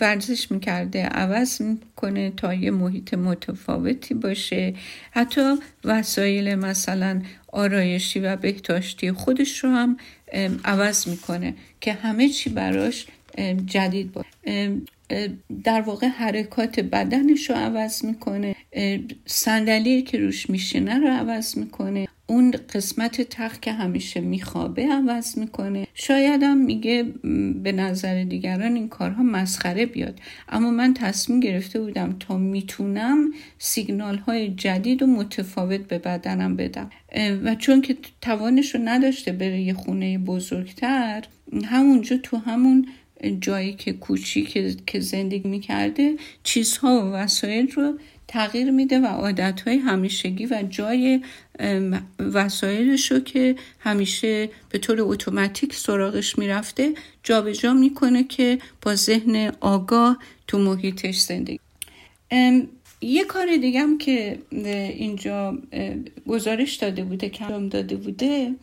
ورزش 0.00 0.50
می‌کرده 0.50 1.06
عوض 1.06 1.62
می‌کنه 1.62 2.30
تا 2.30 2.54
یه 2.54 2.70
محیط 2.70 3.14
متفاوتی 3.14 4.14
باشه. 4.14 4.74
حتی 5.10 5.54
وسایل 5.84 6.54
مثلا 6.54 7.22
آرایشی 7.52 8.20
و 8.20 8.36
بهداشتی 8.36 9.12
خودش 9.12 9.58
رو 9.58 9.70
هم 9.70 9.96
عوض 10.64 11.08
می‌کنه 11.08 11.54
که 11.80 11.92
همه 11.92 12.28
چی 12.28 12.50
براش 12.50 13.06
جدید 13.66 14.12
باشه. 14.12 14.72
در 15.64 15.80
واقع 15.80 16.06
حرکات 16.06 16.80
بدنش 16.80 17.50
رو 17.50 17.56
عوض 17.56 18.04
می‌کنه. 18.04 18.54
صندلی 19.26 20.02
که 20.02 20.18
روش 20.18 20.50
میشینه 20.50 20.98
رو 20.98 21.08
عوض 21.08 21.58
می‌کنه. 21.58 22.06
اون 22.26 22.50
قسمت 22.74 23.22
تخت 23.22 23.62
که 23.62 23.72
همیشه 23.72 24.20
میخوابه 24.20 24.86
عوض 24.86 25.38
می‌کنه. 25.38 25.86
شاید 25.94 26.42
هم 26.42 26.58
میگه 26.58 27.02
به 27.62 27.72
نظر 27.72 28.24
دیگران 28.24 28.74
این 28.74 28.88
کارها 28.88 29.22
مسخره 29.22 29.86
بیاد. 29.86 30.20
اما 30.48 30.70
من 30.70 30.94
تصمیم 30.94 31.40
گرفته 31.40 31.80
بودم 31.80 32.16
تا 32.20 32.38
می‌تونم 32.38 33.30
سیگنال 33.58 34.16
های 34.16 34.48
جدید 34.48 35.02
و 35.02 35.06
متفاوت 35.06 35.80
به 35.80 35.98
بدنم 35.98 36.56
بدم. 36.56 36.90
و 37.44 37.54
چون 37.54 37.80
که 37.80 37.96
توانش 38.20 38.74
رو 38.74 38.80
نداشته 38.84 39.32
بره 39.32 39.60
یه 39.60 39.74
خونه 39.74 40.18
بزرگتر 40.18 41.24
همونجا 41.64 42.16
تو 42.16 42.36
همون 42.36 42.86
جایی 43.40 43.72
که 43.72 43.92
کوچیک 43.92 44.86
که 44.86 45.00
زندگی 45.00 45.48
می‌کرده 45.48 46.16
چیزها 46.42 47.06
و 47.06 47.12
وسایل 47.12 47.70
رو 47.70 47.98
تغییر 48.34 48.70
میده 48.70 48.98
و 48.98 49.06
عادتهای 49.06 49.76
همیشگی 49.76 50.46
و 50.46 50.64
جای 50.70 51.20
وسایلش 52.18 53.12
رو 53.12 53.20
که 53.20 53.56
همیشه 53.78 54.50
به 54.68 54.78
طور 54.78 55.00
اتوماتیک 55.00 55.74
سراغش 55.74 56.38
می‌رفته 56.38 56.94
جابجا 57.22 57.74
می‌کنه 57.74 58.24
که 58.24 58.58
با 58.82 58.94
ذهن 58.94 59.52
آگاه 59.60 60.18
تو 60.46 60.58
محیطش 60.58 61.18
زندگی. 61.18 61.58
یه 63.00 63.24
کار 63.24 63.56
دیگم 63.56 63.98
که 63.98 64.38
اینجا 64.98 65.58
گزارش 66.26 66.74
داده 66.74 67.04
بوده 67.04 67.28
کلام 67.28 67.68
داده 67.68 67.96
بوده 67.96 68.54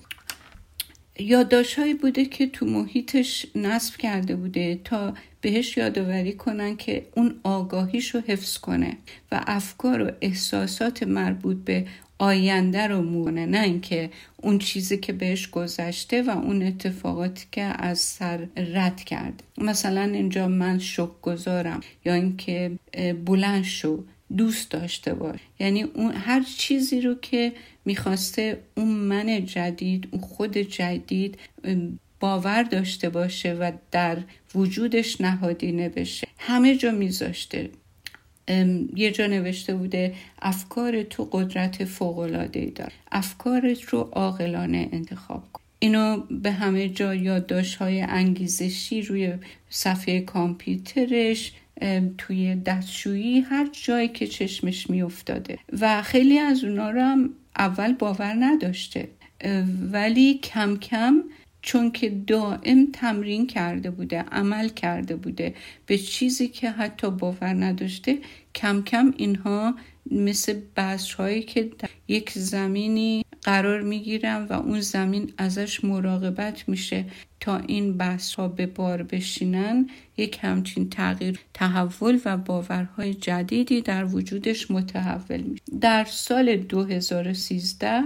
یادداشتهایی 1.20 1.94
بوده 1.94 2.26
که 2.26 2.48
تو 2.48 2.66
محیطش 2.66 3.46
نصب 3.56 3.98
کرده 3.98 4.36
بوده 4.36 4.80
تا 4.84 5.14
بهش 5.42 5.78
یادآوری 5.78 6.34
کنن 6.34 6.78
که 6.78 7.06
اون 7.16 7.36
آگاهیش 7.44 8.16
رو 8.16 8.22
حفظ 8.28 8.58
کنه 8.58 8.98
و 9.32 9.44
افکار 9.48 10.02
و 10.02 10.12
احساسات 10.22 11.04
مربوط 11.04 11.58
به 11.58 11.86
آینده 12.20 12.88
رو 12.88 13.02
مونه 13.02 13.46
نه 13.46 13.62
اینکه 13.62 14.10
اون 14.42 14.60
چیزی 14.60 14.98
که 14.98 15.14
بهش 15.14 15.50
گذشته 15.50 16.24
و 16.24 16.30
اون 16.30 16.64
اتفاقاتی 16.64 17.46
که 17.52 17.62
از 17.62 18.00
سر 18.00 18.48
رد 18.58 19.04
کرد 19.04 19.44
مثلا 19.58 20.02
اینجا 20.02 20.48
من 20.48 20.80
شک 20.80 21.22
گذارم 21.22 21.80
یا 22.06 22.14
اینکه 22.14 22.72
بلند 23.26 23.64
شو 23.64 24.04
دوست 24.38 24.72
داشته 24.72 25.14
باش. 25.14 25.40
یعنی 25.60 25.84
اون 25.84 26.12
هر 26.12 26.44
چیزی 26.58 27.02
رو 27.02 27.16
که 27.22 27.54
می‌خواسته 27.86 28.60
اون 28.78 28.88
من 28.88 29.46
جدید 29.46 30.08
اون 30.12 30.22
خود 30.22 30.58
جدید 30.58 31.38
باور 32.22 32.64
داشته 32.64 33.10
باشه 33.10 33.54
و 33.54 33.72
در 33.92 34.18
وجودش 34.56 35.22
نهادینه 35.22 35.90
بشه 35.90 36.28
همه 36.38 36.76
جا 36.76 36.92
میذاشته. 36.92 37.70
یه 38.96 39.12
جا 39.12 39.28
نوشته 39.28 39.76
بوده 39.76 40.14
افکار 40.42 41.04
تو 41.04 41.30
قدرت 41.32 41.86
فوقلاده 41.86 42.66
دار 42.66 42.92
افکارت 43.12 43.82
رو 43.82 44.00
عاقلانه 44.00 44.90
انتخاب 44.92 45.44
کن. 45.54 45.62
اینو 45.80 46.18
به 46.18 46.52
همه 46.52 46.90
جا 46.90 47.16
یادداشت 47.16 47.76
های 47.76 48.02
انگیزشی 48.02 49.02
روی 49.02 49.34
صفحه 49.70 50.22
کامپیوترش 50.22 51.52
توی 52.18 52.56
دستشویی 52.56 53.40
هر 53.40 53.70
جایی 53.86 54.08
که 54.08 54.28
چشمش 54.28 54.90
میافتاده. 54.90 55.58
و 55.82 56.02
خیلی 56.02 56.38
از 56.38 56.64
اونا 56.64 56.90
رو 56.90 57.02
هم 57.02 57.30
اول 57.58 57.94
باور 57.94 58.36
نداشته. 58.40 59.08
ولی 59.92 60.34
کم 60.34 60.78
کم 60.78 61.24
چون 61.62 61.92
که 61.92 62.10
دائم 62.10 62.88
تمرین 62.94 63.48
کرده 63.48 63.92
بوده 63.92 64.20
عمل 64.20 64.70
کرده 64.70 65.16
بوده. 65.16 65.56
به 65.86 65.98
چیزی 65.98 66.48
که 66.48 66.72
حتی 66.72 67.10
باور 67.10 67.54
نداشته 67.54 68.18
کم 68.56 68.82
کم 68.82 69.14
اینها 69.18 69.76
مثل 70.12 70.60
هایی 71.18 71.44
که 71.44 71.70
یک 72.08 72.32
زمینی 72.32 73.26
قرار 73.44 73.82
می‌گیرن 73.82 74.48
و 74.50 74.54
اون 74.54 74.82
زمین 74.82 75.34
ازش 75.38 75.84
مراقبت 75.84 76.70
میشه 76.70 77.06
تا 77.40 77.58
این 77.58 77.98
بحث 77.98 78.34
ها 78.34 78.48
به 78.48 78.66
بار 78.66 79.04
بشینن. 79.04 79.90
یک 80.18 80.40
همچین 80.42 80.90
تغییر 80.90 81.40
تحول 81.54 82.20
و 82.26 82.38
باورهای 82.38 83.14
جدیدی 83.14 83.82
در 83.82 84.06
وجودش 84.06 84.72
متحول 84.72 85.42
میشه. 85.42 85.64
در 85.82 86.06
سال 86.06 86.56
2013 86.56 88.02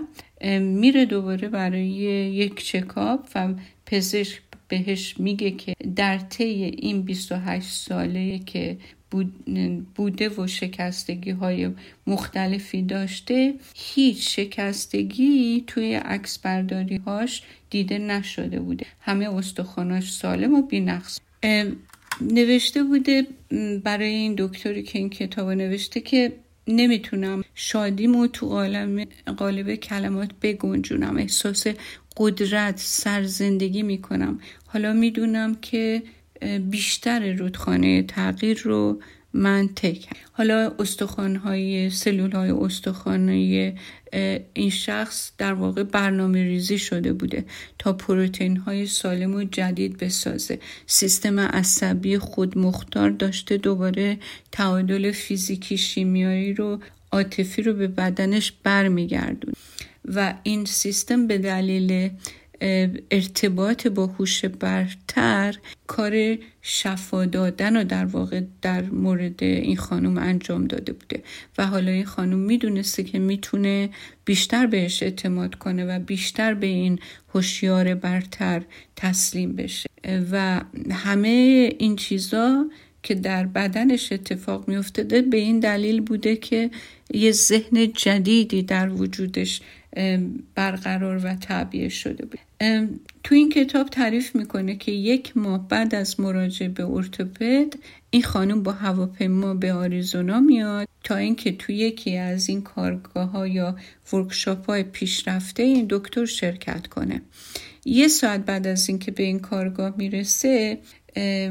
میره 0.60 1.06
دوباره 1.06 1.48
برای 1.48 1.88
یک 2.34 2.64
چکاپ 2.64 3.30
و 3.36 3.54
پزشک 3.86 4.42
بهش 4.68 5.16
میگه 5.20 5.52
که 5.52 5.76
در 5.96 6.18
طی 6.18 6.64
این 6.64 7.02
28 7.02 7.70
ساله 7.70 8.40
که 8.40 8.78
بوده 9.96 10.30
و 10.30 10.48
شکستگی 10.48 11.32
های 11.32 11.70
مختلفی 12.08 12.82
داشته 12.82 13.54
هیچ 13.76 14.36
شکستگی 14.36 15.64
توی 15.68 15.94
عکس 15.96 16.38
برداری 16.38 16.98
هاش 16.98 17.44
دیده 17.70 17.98
نشده 17.98 18.60
بوده. 18.60 18.86
همه 19.02 19.36
استخواناش 19.36 20.14
سالم 20.14 20.54
و 20.54 20.62
بینقص. 20.62 21.20
نوشته 22.22 22.84
بوده 22.84 23.28
برای 23.84 24.10
این 24.10 24.36
دکتری 24.38 24.84
که 24.84 25.00
این 25.00 25.10
کتاب 25.10 25.50
نوشته 25.50 26.02
که 26.02 26.34
نمی‌تونم 26.68 27.44
شادیمو 27.56 28.28
تو 28.28 28.48
قالب, 28.48 29.08
قالب 29.38 29.76
کلمات 29.76 30.30
بگنجونم. 30.42 31.18
احساس 31.18 31.68
قدرت 32.18 32.78
سرزندگی 32.78 33.84
می‌کنم. 33.84 34.40
حالا 34.68 34.94
می‌دونم 34.94 35.56
که 35.56 36.04
بیشتر 36.70 37.34
رودخانه 37.34 38.04
تغییر 38.04 38.62
رو 38.64 39.02
من 39.34 39.70
تک 39.76 40.08
حالا 40.32 40.74
استخوان 40.80 41.36
های 41.36 41.90
سلول 41.90 42.32
های 42.32 42.52
استخوانی 42.52 43.74
این 44.54 44.70
شخص 44.70 45.32
در 45.38 45.54
واقع 45.54 45.84
برنامه 45.84 46.44
ریزی 46.44 46.78
شده 46.78 47.14
بوده 47.14 47.46
تا 47.80 47.94
پروتئین 47.94 48.58
های 48.58 48.86
سالم 48.86 49.36
و 49.36 49.44
جدید 49.44 49.98
بسازه. 49.98 50.60
سیستم 50.88 51.40
عصبی 51.40 52.18
خودمختار 52.18 53.10
داشته 53.10 53.58
دوباره 53.58 54.18
تعادل 54.52 55.12
فیزیکی 55.12 55.78
شیمیایی 55.78 56.54
رو 56.54 56.80
عاطفی 57.12 57.62
رو 57.62 57.74
به 57.74 57.88
بدنش 57.88 58.54
برمیگردون 58.64 59.54
و 60.06 60.34
این 60.44 60.66
سیستم 60.66 61.28
به 61.28 61.38
دلیل 61.38 62.10
ارتباط 63.12 63.88
با 63.88 64.06
هوش 64.06 64.46
برتر 64.46 65.56
کار 65.88 66.38
شفا 66.62 67.26
دادن 67.26 67.76
و 67.76 67.84
در 67.84 68.06
واقع 68.06 68.42
در 68.62 68.82
مورد 68.82 69.44
این 69.44 69.78
خانم 69.78 70.18
انجام 70.18 70.66
داده 70.66 70.94
بوده. 70.94 71.24
و 71.58 71.68
حالا 71.68 71.92
این 71.92 72.06
خانم 72.06 72.40
می‌دونسته 72.40 73.04
که 73.04 73.20
می‌تونه 73.20 73.90
بیشتر 74.26 74.66
بهش 74.68 75.04
اعتماد 75.04 75.56
کنه 75.56 75.86
و 75.86 76.00
بیشتر 76.00 76.54
به 76.54 76.68
این 76.68 77.00
هوشیار 77.34 77.96
برتر 77.96 78.62
تسلیم 78.96 79.56
بشه. 79.56 79.90
و 80.32 80.62
همه 80.92 81.70
این 81.80 81.96
چیزا 81.96 82.66
که 83.04 83.16
در 83.16 83.46
بدنش 83.46 84.12
اتفاق 84.12 84.68
میافتاده 84.68 85.22
به 85.22 85.38
این 85.38 85.60
دلیل 85.60 86.02
بوده 86.02 86.36
که 86.36 86.70
یه 87.14 87.32
ذهن 87.32 87.94
جدیدی 87.94 88.64
در 88.64 88.90
وجودش 88.90 89.62
برقرار 90.56 91.26
و 91.26 91.36
تعبیه 91.36 91.90
شده 91.90 92.26
بود. 92.26 92.40
تو 93.24 93.36
این 93.36 93.50
کتاب 93.50 93.90
تعریف 93.90 94.36
می‌کنه 94.36 94.76
که 94.76 94.92
یک 94.92 95.38
ماه 95.38 95.68
بعد 95.68 95.96
از 95.96 96.20
مراجعه 96.20 96.70
به 96.70 96.86
ارتوپد 96.86 97.74
این 98.10 98.24
خانم 98.24 98.64
با 98.64 98.72
هواپیما 98.72 99.54
به 99.54 99.74
آریزونا 99.74 100.40
میاد 100.40 100.88
تا 101.04 101.16
اینکه 101.16 101.52
تو 101.52 101.72
یکی 101.72 102.18
از 102.18 102.50
این 102.50 102.62
کارگاه 102.62 103.30
ها 103.30 103.48
یا 103.48 103.76
ورکشاپ 104.14 104.66
های 104.66 104.84
پیشرفته 104.84 105.64
این 105.64 105.86
دکتر 105.90 106.26
شرکت 106.26 106.88
کنه. 106.88 107.22
یه 107.86 108.08
ساعت 108.08 108.46
بعد 108.46 108.68
از 108.68 108.90
اینکه 108.90 109.12
به 109.12 109.24
این 109.24 109.40
کارگاه 109.40 109.94
می‌رسه 109.98 110.78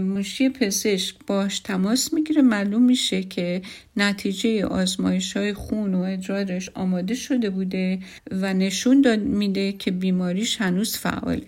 منشی 0.01 0.49
پزشک 0.49 1.17
باش 1.27 1.61
تماس 1.61 2.15
می‌گیره. 2.15 2.43
معلوم 2.43 2.83
میشه 2.83 3.23
که 3.23 3.63
نتیجه 3.97 4.67
آزمایش 4.67 5.37
های 5.37 5.55
خون 5.55 5.95
و 5.95 6.01
ادرارش 6.01 6.71
آماده 6.75 7.15
شده 7.15 7.51
بوده 7.51 7.99
و 8.31 8.55
نشون 8.55 9.01
داد 9.01 9.21
میده 9.21 9.73
که 9.73 9.91
بیماریش 9.91 10.61
هنوز 10.61 10.97
فعاله. 10.97 11.47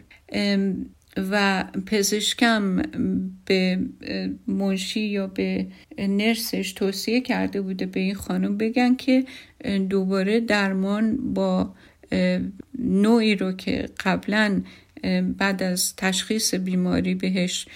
و 1.16 1.64
پزشکم 1.86 2.82
به 3.44 3.78
منشی 4.46 5.00
یا 5.00 5.26
به 5.26 5.66
نرسش 5.98 6.72
توصیه 6.72 7.20
کرده 7.20 7.60
بوده 7.60 7.86
به 7.86 8.00
این 8.00 8.14
خانم 8.14 8.56
بگن 8.56 8.94
که 8.94 9.24
دوباره 9.90 10.40
درمان 10.40 11.34
با 11.34 11.74
نوعی 12.78 13.34
رو 13.34 13.52
که 13.52 13.88
قبلا 14.04 14.62
بعد 15.38 15.62
از 15.62 15.96
تشخیص 15.96 16.54
بیماری 16.54 17.14
بهش 17.14 17.66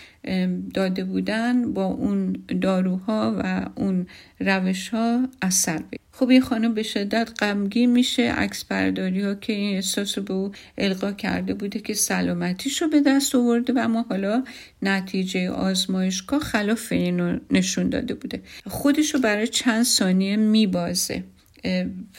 داده 0.74 1.04
بودن 1.04 1.72
با 1.72 1.84
اون 1.84 2.36
داروها 2.60 3.36
و 3.38 3.66
اون 3.74 4.06
روش 4.40 4.88
ها 4.88 5.28
اثر 5.42 5.78
بید. 5.78 6.00
خب 6.12 6.28
این 6.28 6.40
خانم 6.40 6.74
به 6.74 6.82
شدت 6.82 7.30
غمگین 7.40 7.92
میشه. 7.92 8.22
عکس 8.22 8.64
برداری 8.64 9.20
ها 9.20 9.34
که 9.34 9.52
این 9.52 9.74
احساس 9.74 10.18
به 10.18 10.34
او 10.34 10.52
القا 10.78 11.12
کرده 11.12 11.54
بوده 11.54 11.78
که 11.78 11.94
سلامتیش 11.94 12.82
رو 12.82 12.88
به 12.88 13.00
دست 13.00 13.34
آورده 13.34 13.72
و 13.72 13.78
اما 13.78 14.06
حالا 14.08 14.44
نتیجه 14.82 15.50
آزمایشگاه 15.50 16.40
خلاف 16.40 16.92
این 16.92 17.40
نشون 17.50 17.88
داده 17.88 18.14
بوده. 18.14 18.40
خودش 18.66 19.14
رو 19.14 19.20
برای 19.20 19.48
چند 19.48 19.82
ثانیه 19.82 20.36
میبازه. 20.36 21.24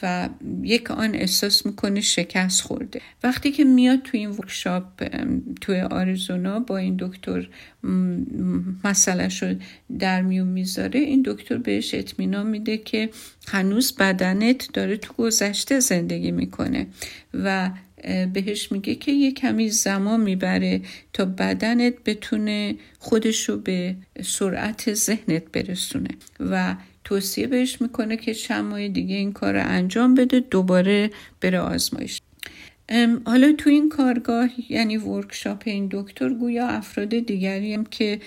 و 0.01 0.29
یک 0.63 0.91
آن 0.91 1.15
احساس 1.15 1.65
می‌کنه 1.65 2.01
شکست 2.01 2.61
خورده. 2.61 3.01
وقتی 3.23 3.51
که 3.51 3.63
میاد 3.63 4.01
تو 4.01 4.17
این 4.17 4.29
ورکشاپ 4.29 4.83
توی 5.61 5.79
آریزونا 5.79 6.59
با 6.59 6.77
این 6.77 6.95
دکتر 6.99 7.49
مسئله 8.83 9.29
شد 9.29 9.61
در 9.99 10.21
میون 10.21 10.47
می‌ذاره 10.47 10.99
این 10.99 11.23
دکتر 11.25 11.57
بهش 11.57 11.93
اطمینان 11.93 12.47
میده 12.47 12.77
که 12.77 13.09
هنوز 13.47 13.95
بدنت 13.95 14.69
داره 14.73 14.97
تو 14.97 15.13
گذشته 15.13 15.79
زندگی 15.79 16.31
می‌کنه 16.31 16.87
و 17.33 17.71
بهش 18.33 18.71
میگه 18.71 18.95
که 18.95 19.11
یه 19.11 19.31
کمی 19.31 19.69
زمان 19.69 20.21
می‌بره 20.21 20.81
تا 21.13 21.25
بدنت 21.25 21.93
بتونه 22.05 22.75
خودشو 22.99 23.57
به 23.57 23.95
سرعت 24.23 24.93
ذهنت 24.93 25.43
برسونه 25.51 26.09
و 26.39 26.75
توصیه 27.11 27.47
بهش 27.47 27.81
می‌کنه 27.81 28.17
که 28.17 28.33
چند 28.33 28.65
ماه 28.65 28.87
دیگه 28.87 29.15
این 29.15 29.31
کار 29.31 29.53
رو 29.53 29.67
انجام 29.67 30.15
بده 30.15 30.39
دوباره 30.39 31.09
بره 31.41 31.59
آزمایش. 31.59 32.21
حالا 33.25 33.53
تو 33.57 33.69
این 33.69 33.89
کارگاه 33.89 34.49
یعنی 34.69 34.97
ورکشاپ 34.97 35.63
این 35.65 35.87
دکتر 35.91 36.29
گویا 36.29 36.67
افراد 36.67 37.09
دیگری 37.09 37.73
هم 37.73 37.83
که 37.83 38.19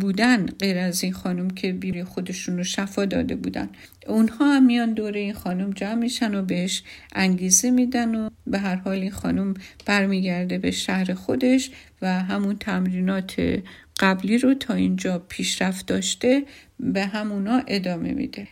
بودن 0.00 0.46
غیر 0.46 0.78
از 0.78 1.04
این 1.04 1.12
خانم 1.12 1.50
که 1.50 1.72
بیری 1.72 2.04
خودشون 2.04 2.56
رو 2.56 2.64
شفا 2.64 3.04
داده 3.04 3.36
بودن. 3.36 3.68
اونها 4.06 4.56
هم 4.56 4.66
میان 4.66 4.94
دوره 4.94 5.20
این 5.20 5.34
خانم 5.34 5.70
جمع 5.70 5.94
میشن 5.94 6.34
و 6.34 6.42
بهش 6.42 6.82
انگیزه 7.12 7.70
میدن 7.70 8.14
و 8.14 8.30
به 8.46 8.58
هر 8.58 8.76
حال 8.76 8.98
این 8.98 9.10
خانم 9.10 9.54
برمیگرده 9.86 10.58
به 10.58 10.70
شهر 10.70 11.14
خودش 11.14 11.70
و 12.02 12.22
همون 12.22 12.56
تمرینات 12.56 13.60
قبلی 14.00 14.38
رو 14.38 14.54
تا 14.54 14.74
اینجا 14.74 15.18
پیشرفت 15.28 15.86
داشته 15.86 16.42
به 16.80 17.04
همونا 17.04 17.62
ادامه 17.66 18.12
میده. 18.12 18.48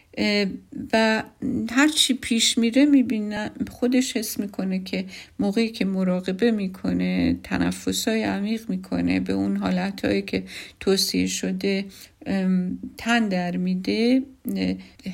و 0.93 1.23
هرچی 1.71 2.15
پیش 2.15 2.59
میره 2.59 2.85
می‌بینه 2.85 3.51
خودش 3.71 4.17
حس 4.17 4.39
می‌کنه 4.39 4.85
که 4.85 5.05
موقعی 5.39 5.69
که 5.69 5.85
مراقبه 5.85 6.51
می‌کنه 6.51 7.39
تنفسای 7.43 8.23
عمیق 8.23 8.71
می‌کنه 8.71 9.21
به 9.21 9.33
اون 9.33 9.57
حالتهایی 9.57 10.23
که 10.23 10.45
توصیه 10.81 11.27
شده 11.27 11.85
تن 12.99 13.29
در 13.29 13.57
میده 13.57 14.23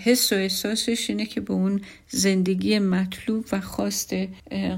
حس 0.05 0.33
و 0.33 0.37
احساسش 0.37 1.11
اینه 1.11 1.27
که 1.27 1.41
به 1.41 1.53
اون 1.53 1.81
زندگی 2.09 2.79
مطلوب 2.79 3.45
و 3.53 3.61
خواست 3.61 4.15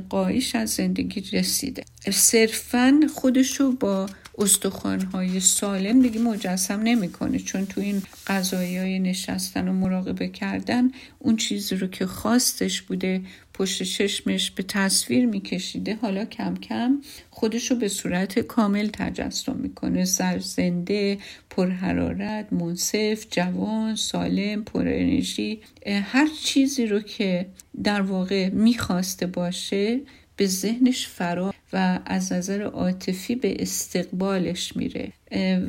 قایش 0.09 0.55
از 0.55 0.71
زندگی 0.71 1.21
رسیده. 1.39 1.85
صرفا 2.11 3.01
خودشو 3.15 3.73
با 3.73 4.07
استخوانهای 4.39 5.41
سالم 5.41 6.03
دیگه 6.03 6.21
مجسم 6.21 6.81
نمی‌کنه 6.81 7.39
چون 7.39 7.67
تو 7.67 7.81
این 7.81 8.03
قضایی 8.27 8.79
های 8.79 8.99
نشستن 8.99 9.69
و 9.69 9.73
مراقبه 9.73 10.29
کردن 10.29 10.91
اون 11.19 11.37
چیزی 11.37 11.77
رو 11.77 11.87
که 11.87 12.07
خواستش 12.07 12.83
بوده 12.83 13.23
پشت 13.55 13.83
چشمش 13.83 14.51
به 14.51 14.63
تصویر 14.63 15.27
میکشیده 15.27 15.95
حالا 15.95 16.25
کم 16.25 16.55
کم 16.55 17.01
خودشو 17.31 17.75
به 17.75 17.89
صورت 17.89 18.39
کامل 18.39 18.89
تجسم 18.93 19.57
می‌کنه. 19.57 20.05
زنده 20.39 21.19
پرحرارت 21.51 22.53
منصف 22.53 23.27
جوان 23.31 23.97
سالم 23.97 24.65
پر 24.65 24.81
انرژی 24.81 25.61
هر 25.87 26.29
چیزی 26.45 26.87
رو 26.87 27.01
که 27.01 27.47
در 27.85 28.01
واقع 28.01 28.49
می‌خواسته 28.49 29.27
باشه 29.27 30.01
به 30.37 30.47
ذهنش 30.47 31.07
فرا 31.07 31.55
و 31.73 31.99
از 32.07 32.33
نظر 32.33 32.63
عاطفی 32.63 33.35
به 33.35 33.63
استقبالش 33.63 34.77
میره. 34.77 35.13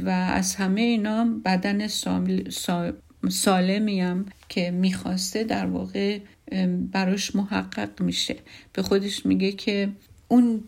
و 0.05 0.09
از 0.09 0.55
همه 0.55 0.81
اینا 0.81 1.27
بدن 1.45 1.87
سالمی 3.29 4.01
هم 4.01 4.25
که 4.49 4.71
می‌خواسته 4.71 5.43
در 5.43 5.65
واقع 5.65 6.19
براش 6.91 7.35
محقق 7.35 8.01
میشه. 8.01 8.35
به 8.73 8.81
خودش 8.81 9.25
میگه 9.25 9.51
که 9.51 9.89
اون 10.27 10.63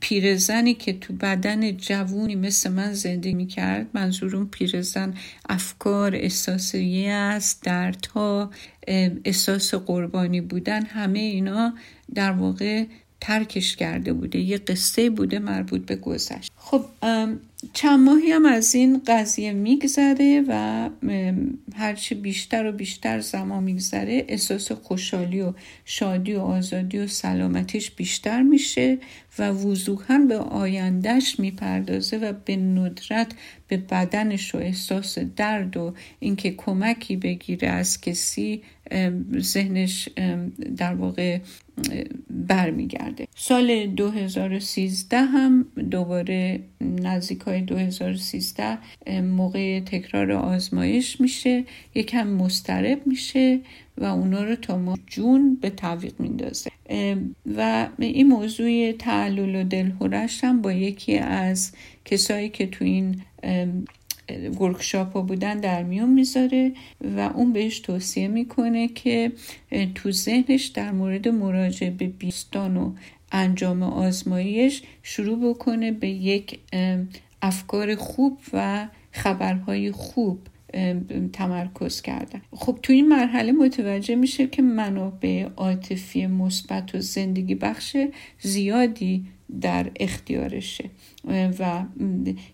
پیرزنی 0.00 0.74
که 0.74 0.92
تو 0.92 1.12
بدن 1.12 1.76
جوونی 1.76 2.34
مثل 2.34 2.70
من 2.70 2.92
زندگی 2.92 3.34
می‌کرد 3.34 3.86
منظورون 3.94 4.46
پیرزن 4.46 5.14
افکار 5.48 6.14
احساسیه 6.14 7.12
است 7.12 7.62
دردها 7.62 8.50
احساس 9.24 9.74
قربانی 9.74 10.40
بودن 10.40 10.82
همه 10.84 11.18
اینا 11.18 11.74
در 12.14 12.32
واقع 12.32 12.84
ترکش 13.20 13.76
کرده 13.76 14.12
بوده 14.12 14.38
یه 14.38 14.58
قصه 14.58 15.10
بوده 15.10 15.38
مربوط 15.38 15.86
به 15.86 15.96
گذشت. 15.96 16.52
خب 16.56 16.84
چند 17.72 18.00
ماهی 18.00 18.30
هم 18.30 18.46
از 18.46 18.74
این 18.74 19.02
قضیه 19.06 19.52
میگذره 19.52 20.44
و 20.48 20.90
هرچی 21.74 22.14
بیشتر 22.14 22.66
و 22.66 22.72
بیشتر 22.72 23.20
زمان 23.20 23.62
میگذره 23.62 24.24
احساس 24.28 24.72
خوشحالی 24.72 25.40
و 25.40 25.52
شادی 25.84 26.34
و 26.34 26.40
آزادی 26.40 26.98
و 26.98 27.06
سلامتیش 27.06 27.90
بیشتر 27.90 28.42
میشه 28.42 28.98
و 29.38 29.50
وضوحا 29.50 30.18
به 30.18 30.36
آیندهش 30.36 31.40
می‌پردازه 31.40 32.16
و 32.16 32.32
به 32.44 32.56
ندرت 32.56 33.32
به 33.68 33.76
بدنش 33.76 34.54
و 34.54 34.58
احساس 34.58 35.18
درد 35.18 35.76
و 35.76 35.94
اینکه 36.20 36.50
کمکی 36.50 37.16
بگیره 37.16 37.68
از 37.68 38.00
کسی 38.00 38.62
ذهنش 39.38 40.08
در 40.76 40.94
واقع 40.94 41.38
برمیگرده. 42.30 43.28
سال 43.36 43.86
2013 43.86 45.18
هم 45.18 45.66
دوباره 45.90 46.60
نزدیک 46.80 47.40
های 47.40 47.60
2013 47.60 48.78
موقع 49.20 49.80
تکرار 49.80 50.32
آزمایش 50.32 51.20
میشه 51.20 51.64
یکم 51.94 52.28
مسترب 52.28 53.06
میشه 53.06 53.60
و 53.98 54.04
اونا 54.04 54.44
رو 54.44 54.56
تا 54.56 54.78
ما 54.78 54.98
جون 55.06 55.58
به 55.60 55.70
تعویق 55.70 56.20
میندازه. 56.20 56.70
و 57.56 57.88
این 57.98 58.26
موضوع 58.26 58.92
تعلل 58.92 59.54
و 59.54 59.64
دلهورش 59.64 60.44
هم 60.44 60.62
با 60.62 60.72
یکی 60.72 61.18
از 61.18 61.72
کسایی 62.04 62.48
که 62.48 62.66
تو 62.66 62.84
این 62.84 63.22
ورکشاپ 64.60 65.12
ها 65.12 65.22
بودن 65.22 65.60
در 65.60 65.82
میون 65.82 66.08
می‌ذاره 66.08 66.72
و 67.16 67.20
اون 67.20 67.52
بهش 67.52 67.78
توصیه 67.80 68.28
می‌کنه 68.28 68.88
که 68.88 69.32
تو 69.94 70.12
ذهنش 70.12 70.66
در 70.66 70.92
مورد 70.92 71.28
مراجعه 71.28 71.90
به 71.90 72.06
بیستان 72.06 72.76
و 72.76 72.92
انجام 73.32 73.82
آزمایش 73.82 74.82
شروع 75.02 75.50
بکنه 75.50 75.92
به 75.92 76.08
یک 76.08 76.58
افکار 77.42 77.94
خوب 77.94 78.38
و 78.52 78.88
خبرهای 79.10 79.92
خوب 79.92 80.38
تمرکز 81.32 82.00
کردن. 82.00 82.40
خب 82.52 82.78
تو 82.82 82.92
این 82.92 83.08
مرحله 83.08 83.52
متوجه 83.52 84.14
میشه 84.14 84.46
که 84.46 84.62
منابع 84.62 85.48
عاطفی 85.56 86.26
مثبت 86.26 86.94
و 86.94 87.00
زندگی 87.00 87.54
بخش 87.54 87.96
زیادی 88.40 89.24
در 89.60 89.90
اختیارشه. 90.00 90.90
و 91.58 91.84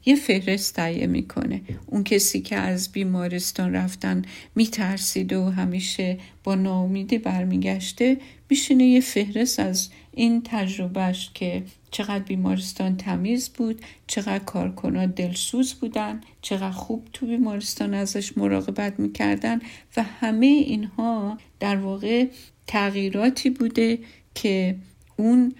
یه 0.05 0.17
فهرست 0.17 0.77
تهیه 0.77 1.07
می‌کنه. 1.07 1.61
اون 1.87 2.05
کسی 2.05 2.41
که 2.41 2.57
از 2.57 2.93
بیمارستان 2.93 3.75
رفتن 3.75 4.23
میترسیده 4.55 5.39
و 5.39 5.49
همیشه 5.49 6.19
با 6.45 6.55
ناامیدی 6.55 7.19
برمیگشته 7.19 8.17
میشینه 8.51 8.85
یه 8.85 9.01
فهرست 9.01 9.61
از 9.61 9.89
این 10.13 10.43
تجربهش 10.45 11.31
که 11.35 11.63
چقدر 11.91 12.25
بیمارستان 12.25 12.97
تمیز 12.97 13.49
بود 13.49 13.81
چقدر 14.07 14.39
کارکنان 14.39 15.07
دلسوز 15.07 15.75
بودن 15.75 16.21
چقدر 16.43 16.71
خوب 16.71 17.09
تو 17.13 17.27
بیمارستان 17.27 17.95
ازش 17.95 18.39
مراقبت 18.39 19.01
می‌کردن 19.01 19.61
و 19.97 20.03
همه 20.03 20.47
اینها 20.47 21.39
در 21.61 21.77
واقع 21.77 22.27
تغییراتی 22.67 23.51
بوده 23.51 23.99
که 24.35 24.77
اون 25.17 25.55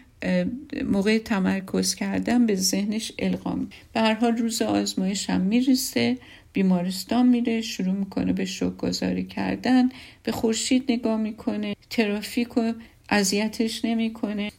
موقع 0.85 1.19
تمرکز 1.19 1.95
کردن 1.95 2.47
به 2.47 2.55
ذهنش 2.55 3.13
القام 3.19 3.69
به 3.93 4.01
هر 4.01 4.15
حال 4.15 4.37
روز 4.37 4.63
آزمایش 4.63 5.31
هم 5.31 5.41
می‌رسه 5.41 6.19
بیمارستان 6.53 7.29
میره 7.29 7.61
شروع 7.61 7.95
می‌کنه 7.95 8.33
به 8.33 8.45
شوک 8.45 8.77
گذاری 8.77 9.25
کردن 9.25 9.89
به 10.23 10.33
خورشید 10.33 10.93
نگاه 10.93 11.17
می‌کنه 11.21 11.77
ترافیک 11.91 12.57
و 12.57 12.73
اذیتش 13.13 13.85
نمی‌کنه. 13.85 14.53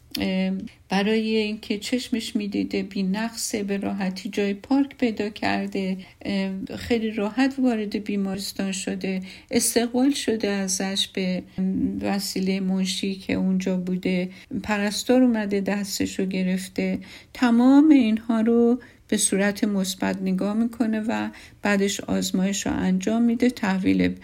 برای 0.89 1.35
اینکه 1.35 1.77
چشمش 1.77 2.35
می‌دیده 2.35 2.83
بی 2.83 3.03
نقصه 3.03 3.63
به 3.63 3.77
راحتی 3.77 4.29
جای 4.29 4.53
پارک 4.53 4.97
پیدا 4.97 5.29
کرده. 5.29 5.97
خیلی 6.77 7.11
راحت 7.11 7.55
وارد 7.59 8.03
بیمارستان 8.03 8.71
شده. 8.71 9.21
استقبال 9.51 10.11
شده 10.11 10.47
ازش 10.49 11.07
به 11.07 11.43
وسیله 12.01 12.59
منشی 12.59 13.15
که 13.15 13.33
اونجا 13.33 13.77
بوده. 13.77 14.29
پرستار 14.63 15.23
اومده 15.23 15.61
دستش 15.61 16.19
رو 16.19 16.25
گرفته. 16.25 16.99
تمام 17.33 17.89
اینها 17.89 18.41
رو 18.41 18.79
به 19.07 19.17
صورت 19.17 19.63
مثبت 19.63 20.21
نگاه 20.21 20.53
می‌کنه 20.53 20.99
و 21.07 21.29
بعدش 21.61 21.99
آزمایش 21.99 22.65
رو 22.67 22.73
انجام 22.73 23.21
میده 23.21 23.49
تحویل 23.49 24.15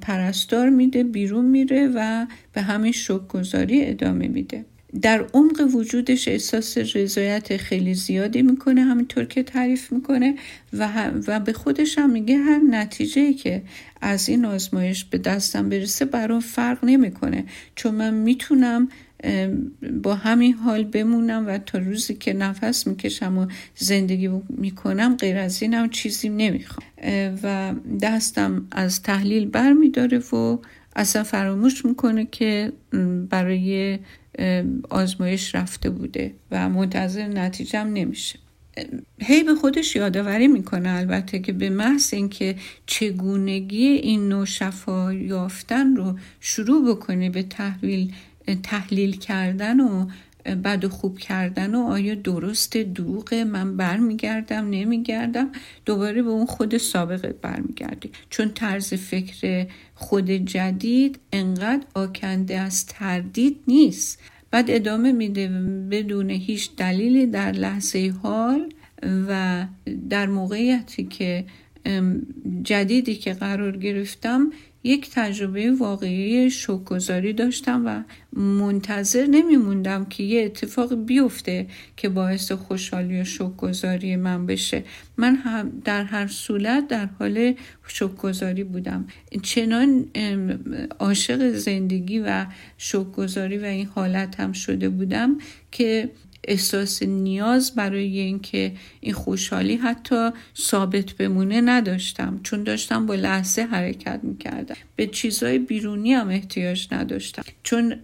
پرستار 0.00 0.68
میده 0.68 1.04
بیرون 1.04 1.44
میره 1.44 1.92
و 1.94 2.26
به 2.52 2.62
همین 2.62 2.92
شک 2.92 3.28
گذاری 3.28 3.86
ادامه 3.86 4.28
میده. 4.28 4.64
در 5.02 5.26
عمق 5.34 5.68
وجودش 5.74 6.28
احساس 6.28 6.78
رضایت 6.78 7.56
خیلی 7.56 7.94
زیادی 7.94 8.42
می‌کنه 8.42 8.82
همینطور 8.82 9.24
که 9.24 9.42
تعریف 9.42 9.92
می‌کنه 9.92 10.34
و, 10.72 11.10
و 11.26 11.40
به 11.40 11.52
خودش 11.52 11.98
هم 11.98 12.10
میگه 12.10 12.38
هر 12.38 12.60
نتیجه 12.70 13.32
که 13.32 13.62
از 14.00 14.28
این 14.28 14.44
آزمایش 14.44 15.04
به 15.04 15.18
دستم 15.18 15.68
برسه 15.68 16.04
برام 16.04 16.40
فرق 16.40 16.84
نمی‌کنه. 16.84 17.44
چون 17.76 17.94
من 17.94 18.14
می‌تونم 18.14 18.88
با 20.02 20.14
همین 20.14 20.52
حال 20.52 20.84
بمونم 20.84 21.46
و 21.46 21.58
تا 21.58 21.78
روزی 21.78 22.14
که 22.14 22.32
نفس 22.32 22.86
می‌کشم 22.86 23.38
و 23.38 23.46
زندگی 23.76 24.30
می‌کنم 24.48 25.16
غیر 25.16 25.38
از 25.38 25.62
اینم 25.62 25.88
چیزی 25.88 26.28
نمی‌خوام. 26.28 26.86
و 27.42 27.74
دستم 28.02 28.66
از 28.70 29.02
تحلیل 29.02 29.48
بر 29.48 29.72
میداره 29.72 30.18
و 30.18 30.58
اصلا 30.96 31.24
فراموش 31.24 31.84
می‌کنه 31.84 32.28
که 32.30 32.72
برای 33.30 33.98
آزمایش 34.90 35.54
رفته 35.54 35.90
بوده 35.90 36.34
و 36.50 36.68
منتظر 36.68 37.26
نتیجهم 37.26 37.92
نمیشه. 37.92 38.38
هی 39.20 39.42
به 39.42 39.54
خودش 39.54 39.96
یادآوری 39.96 40.48
می‌کنه 40.48 40.88
البته 40.88 41.38
که 41.38 41.52
به 41.52 41.70
محض 41.70 42.14
اینکه 42.14 42.56
چگونگی 42.86 43.86
این 43.86 44.28
نوع 44.28 44.44
شفا 44.44 45.12
یافتن 45.12 45.96
رو 45.96 46.18
شروع 46.40 46.90
بکنه 46.90 47.30
به 47.30 47.42
تحویل 47.42 48.12
تحلیل 48.62 49.16
کردن 49.16 49.80
و 49.80 50.06
بد 50.44 50.86
خوب 50.86 51.18
کردن 51.18 51.74
و 51.74 51.86
آیا 51.86 52.14
درست 52.14 52.76
دروغ 52.76 53.34
من 53.34 53.76
برمیگردم 53.76 54.70
نمیگردم. 54.70 55.50
دوباره 55.84 56.22
به 56.22 56.30
اون 56.30 56.46
خود 56.46 56.76
سابقه 56.76 57.34
برمیگردی. 57.42 58.10
چون 58.30 58.50
طرز 58.50 58.94
فکر 58.94 59.66
خود 59.94 60.30
جدید 60.30 61.18
انقدر 61.32 61.86
آکنده 61.94 62.58
از 62.58 62.86
تردید 62.86 63.56
نیست. 63.68 64.18
بعد 64.50 64.64
ادامه 64.68 65.12
میده 65.12 65.48
بدون 65.90 66.30
هیچ 66.30 66.70
دلیلی 66.76 67.26
در 67.26 67.52
لحظه 67.52 68.14
حال 68.22 68.72
و 69.28 69.66
در 70.10 70.26
موقعیتی 70.26 71.04
که 71.04 71.44
جدیدی 72.62 73.14
که 73.14 73.32
قرار 73.32 73.76
گرفتم 73.76 74.50
یک 74.84 75.10
تجربه 75.10 75.72
واقعی 75.72 76.50
شوکگذاری 76.50 77.32
داشتم 77.32 77.82
و 77.86 78.02
منتظر 78.40 79.26
نمیموندم 79.26 80.04
که 80.04 80.22
یه 80.22 80.44
اتفاق 80.44 80.94
بیفته 80.94 81.66
که 81.96 82.08
باعث 82.08 82.52
خوشحالی 82.52 83.20
و 83.20 83.24
شوکگذاری 83.24 84.16
من 84.16 84.46
بشه. 84.46 84.84
من 85.16 85.36
هم 85.36 85.82
در 85.84 86.04
هر 86.04 86.26
صورت 86.26 86.88
در 86.88 87.06
حال 87.06 87.54
شوکگذاری 87.86 88.64
بودم. 88.64 89.06
چنان 89.42 90.06
عاشق 90.98 91.52
زندگی 91.52 92.18
و 92.18 92.46
شوکگذاری 92.78 93.58
و 93.58 93.64
این 93.64 93.86
حالت 93.86 94.40
هم 94.40 94.52
شده 94.52 94.88
بودم 94.88 95.38
که 95.70 96.10
احساس 96.44 97.02
نیاز 97.02 97.74
برای 97.74 98.18
اینکه 98.18 98.72
این 99.00 99.14
خوشحالی 99.14 99.76
حتی 99.76 100.30
ثابت 100.58 101.12
بمونه 101.12 101.60
نداشتم. 101.60 102.40
چون 102.42 102.62
داشتم 102.62 103.06
با 103.06 103.14
لحظه 103.14 103.62
حرکت 103.62 104.20
می‌کردم. 104.22 104.76
به 104.96 105.06
چیزهای 105.06 105.58
بیرونی 105.58 106.12
هم 106.12 106.28
احتیاج 106.28 106.88
نداشتم. 106.92 107.42
چون 107.62 107.94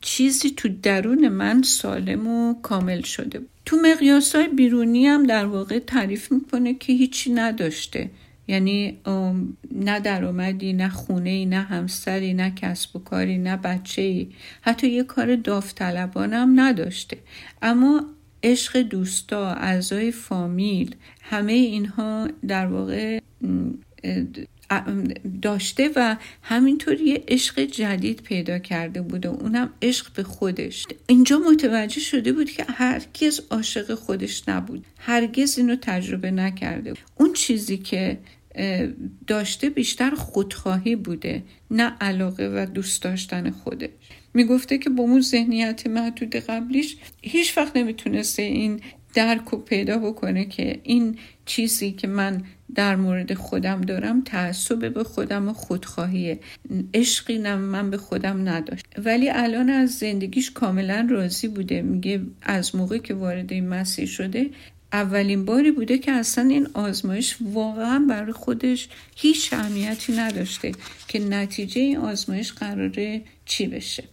چیزی 0.00 0.50
تو 0.50 0.68
درون 0.82 1.28
من 1.28 1.62
سالم 1.62 2.26
و 2.26 2.54
کامل 2.62 3.02
شده 3.02 3.40
تو 3.66 3.76
مقیاس 3.76 4.34
های 4.36 4.48
بیرونی 4.48 5.06
هم 5.06 5.26
در 5.26 5.46
واقع 5.46 5.78
تعریف 5.78 6.32
می‌کنه 6.32 6.74
که 6.74 6.92
هیچی 6.92 7.32
نداشته. 7.32 8.10
یعنی 8.50 8.98
نه 9.74 10.00
درآمدی 10.00 10.72
نه 10.72 10.88
خونه 10.88 11.44
نه 11.44 11.60
همسری 11.60 12.34
نه 12.34 12.50
کسب 12.50 12.96
و 12.96 12.98
کاری 12.98 13.38
نه 13.38 13.56
بچه 13.56 14.02
ای 14.02 14.28
حتی 14.60 14.88
یه 14.88 15.04
کار 15.04 15.36
داوطلبانم 15.36 16.60
نداشته. 16.60 17.18
اما 17.62 18.04
عشق 18.42 18.82
دوستا 18.82 19.54
اعضای 19.54 20.10
فامیل 20.10 20.94
همه 21.22 21.52
اینها 21.52 22.28
در 22.48 22.66
واقع 22.66 23.20
داشته 25.42 25.90
و 25.96 26.16
همینطور 26.42 27.00
یه 27.00 27.24
عشق 27.28 27.60
جدید 27.60 28.22
پیدا 28.22 28.58
کرده 28.58 29.02
بود 29.02 29.26
و 29.26 29.30
اونم 29.30 29.70
عشق 29.82 30.12
به 30.14 30.22
خودش. 30.22 30.86
اینجا 31.06 31.38
متوجه 31.38 32.00
شده 32.00 32.32
بود 32.32 32.50
که 32.50 32.64
هرگز 32.68 33.40
عاشق 33.50 33.94
خودش 33.94 34.48
نبود. 34.48 34.84
هرگز 34.98 35.58
اینو 35.58 35.76
تجربه 35.76 36.30
نکرده 36.30 36.94
اون 37.16 37.32
چیزی 37.32 37.76
که 37.76 38.18
داشته 39.26 39.70
بیشتر 39.70 40.10
خودخواهی 40.10 40.96
بوده 40.96 41.42
نه 41.70 41.96
علاقه 42.00 42.48
و 42.54 42.66
دوست 42.66 43.02
داشتن 43.02 43.50
خودش. 43.50 43.88
می‌گفته 44.34 44.78
که 44.78 44.90
با 44.90 45.02
اون 45.02 45.20
ذهنیت 45.20 45.86
محدود 45.86 46.36
قبلیش 46.36 46.96
هیچ 47.22 47.58
وقت 47.58 47.76
نمی‌تونسته 47.76 48.42
این 48.42 48.80
درک 49.14 49.54
و 49.54 49.56
پیدا 49.56 49.98
بکنه 49.98 50.44
که 50.44 50.80
این 50.82 51.18
چیزی 51.46 51.92
که 51.92 52.08
من 52.08 52.42
در 52.74 52.96
مورد 52.96 53.34
خودم 53.34 53.80
دارم 53.80 54.20
تعصب 54.20 54.94
به 54.94 55.04
خودم 55.04 55.48
و 55.48 55.52
خودخواهیه 55.52 56.38
عشقی 56.94 57.38
من 57.38 57.90
به 57.90 57.96
خودم 57.96 58.48
نداشت. 58.48 58.86
ولی 59.04 59.30
الان 59.30 59.70
از 59.70 59.90
زندگیش 59.90 60.50
کاملا 60.50 61.08
راضی 61.10 61.48
بوده. 61.48 61.82
میگه 61.82 62.20
از 62.42 62.76
موقع 62.76 62.98
که 62.98 63.14
وارد 63.14 63.52
این 63.52 63.68
مسیر 63.68 64.06
شده 64.06 64.50
اولین 64.92 65.44
باری 65.44 65.70
بوده 65.70 65.98
که 65.98 66.12
اصلا 66.12 66.48
این 66.48 66.68
آزمایش 66.74 67.36
واقعا 67.40 67.98
برای 68.08 68.32
خودش 68.32 68.88
هیچ 69.16 69.52
اهمیتی 69.52 70.12
نداشته 70.12 70.72
که 71.08 71.18
نتیجه 71.18 71.80
این 71.80 71.96
آزمایش 71.96 72.52
قراره 72.52 73.22
چی 73.44 73.66
بشه. 73.66 74.04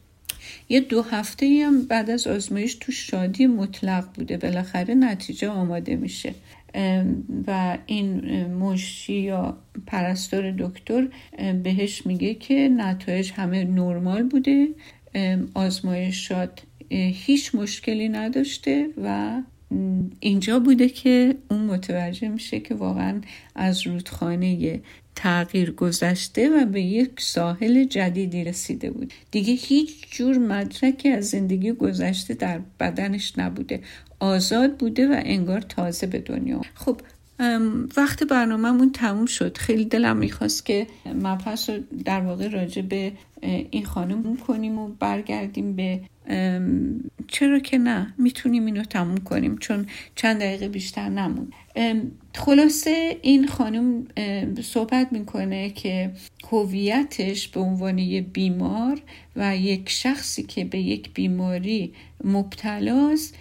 یه 0.70 0.80
دو 0.80 1.02
هفته 1.02 1.64
هم 1.66 1.82
بعد 1.82 2.10
از 2.10 2.28
آزمایش 2.28 2.76
تو 2.76 2.92
شادی 2.92 3.48
مطلق 3.48 4.14
بوده. 4.14 4.38
بالاخره 4.38 4.94
نتیجه 4.94 5.50
آماده 5.50 5.96
میشه. 5.96 6.34
و 7.48 7.78
این 7.86 8.46
مشی 8.54 9.14
یا 9.14 9.58
پرستار 9.88 10.52
دکتر 10.52 11.08
بهش 11.64 12.06
میگه 12.06 12.34
که 12.34 12.70
نتایج 12.70 13.32
همه 13.32 13.64
نرمال 13.64 14.24
بوده. 14.24 14.68
آزمایشات 15.54 16.62
هیچ 16.90 17.56
مشکلی 17.56 18.10
نداشته 18.10 18.90
و 19.04 19.42
اینجا 20.20 20.60
بوده 20.60 20.90
که 20.90 21.36
اون 21.50 21.60
متوجه 21.60 22.28
میشه 22.28 22.60
که 22.60 22.76
واقعا 22.76 23.22
از 23.56 23.88
رودخانه 23.88 24.82
تغییر 25.16 25.72
گذشته 25.72 26.50
و 26.50 26.66
به 26.66 26.82
یک 26.82 27.12
ساحل 27.18 27.84
جدیدی 27.84 28.44
رسیده 28.44 28.92
بود. 28.92 29.14
دیگه 29.32 29.54
هیچ 29.54 30.12
جور 30.12 30.38
مدرکی 30.38 31.10
از 31.10 31.30
زندگی 31.30 31.72
گذشته 31.72 32.34
در 32.34 32.62
بدنش 32.80 33.34
نبوده. 33.38 33.82
آزاد 34.20 34.78
بوده 34.78 35.08
و 35.08 35.22
انگار 35.26 35.62
تازه 35.62 36.08
به 36.08 36.20
دنیا. 36.20 36.62
خب 36.76 37.02
وقت 37.98 38.24
برنامهمون 38.24 38.92
تموم 38.92 39.26
شد. 39.26 39.58
خیلی 39.58 39.86
دلم 39.86 40.18
می‌خواست 40.18 40.66
که 40.66 40.88
مبحث 41.06 41.70
رو 41.70 41.80
در 42.06 42.22
واقع 42.22 42.48
راجع 42.48 42.82
به 42.82 43.12
این 43.72 43.86
خانم 43.86 44.38
کنیم 44.38 44.80
و 44.80 44.88
برگردیم 45.00 45.76
به 45.76 46.00
چرا 47.28 47.60
که 47.60 47.78
نه؟ 47.78 48.14
می‌تونیم 48.18 48.66
اینو 48.66 48.84
تموم 48.84 49.18
کنیم 49.18 49.58
چون 49.58 49.86
چند 50.16 50.40
دقیقه 50.40 50.68
بیشتر 50.70 51.10
نمون. 51.10 51.52
خلاصه 52.36 53.18
این 53.22 53.48
خانم 53.48 54.08
صحبت 54.62 55.08
می‌کنه 55.12 55.70
که 55.70 56.12
هویتش 56.52 57.48
به 57.48 57.60
عنوان 57.60 57.98
یه 57.98 58.22
بیمار 58.22 59.02
و 59.36 59.58
یک 59.58 59.90
شخصی 59.90 60.44
که 60.44 60.66
به 60.66 60.80
یک 60.80 61.14
بیماری 61.14 61.94
مبتلاست 62.24 63.36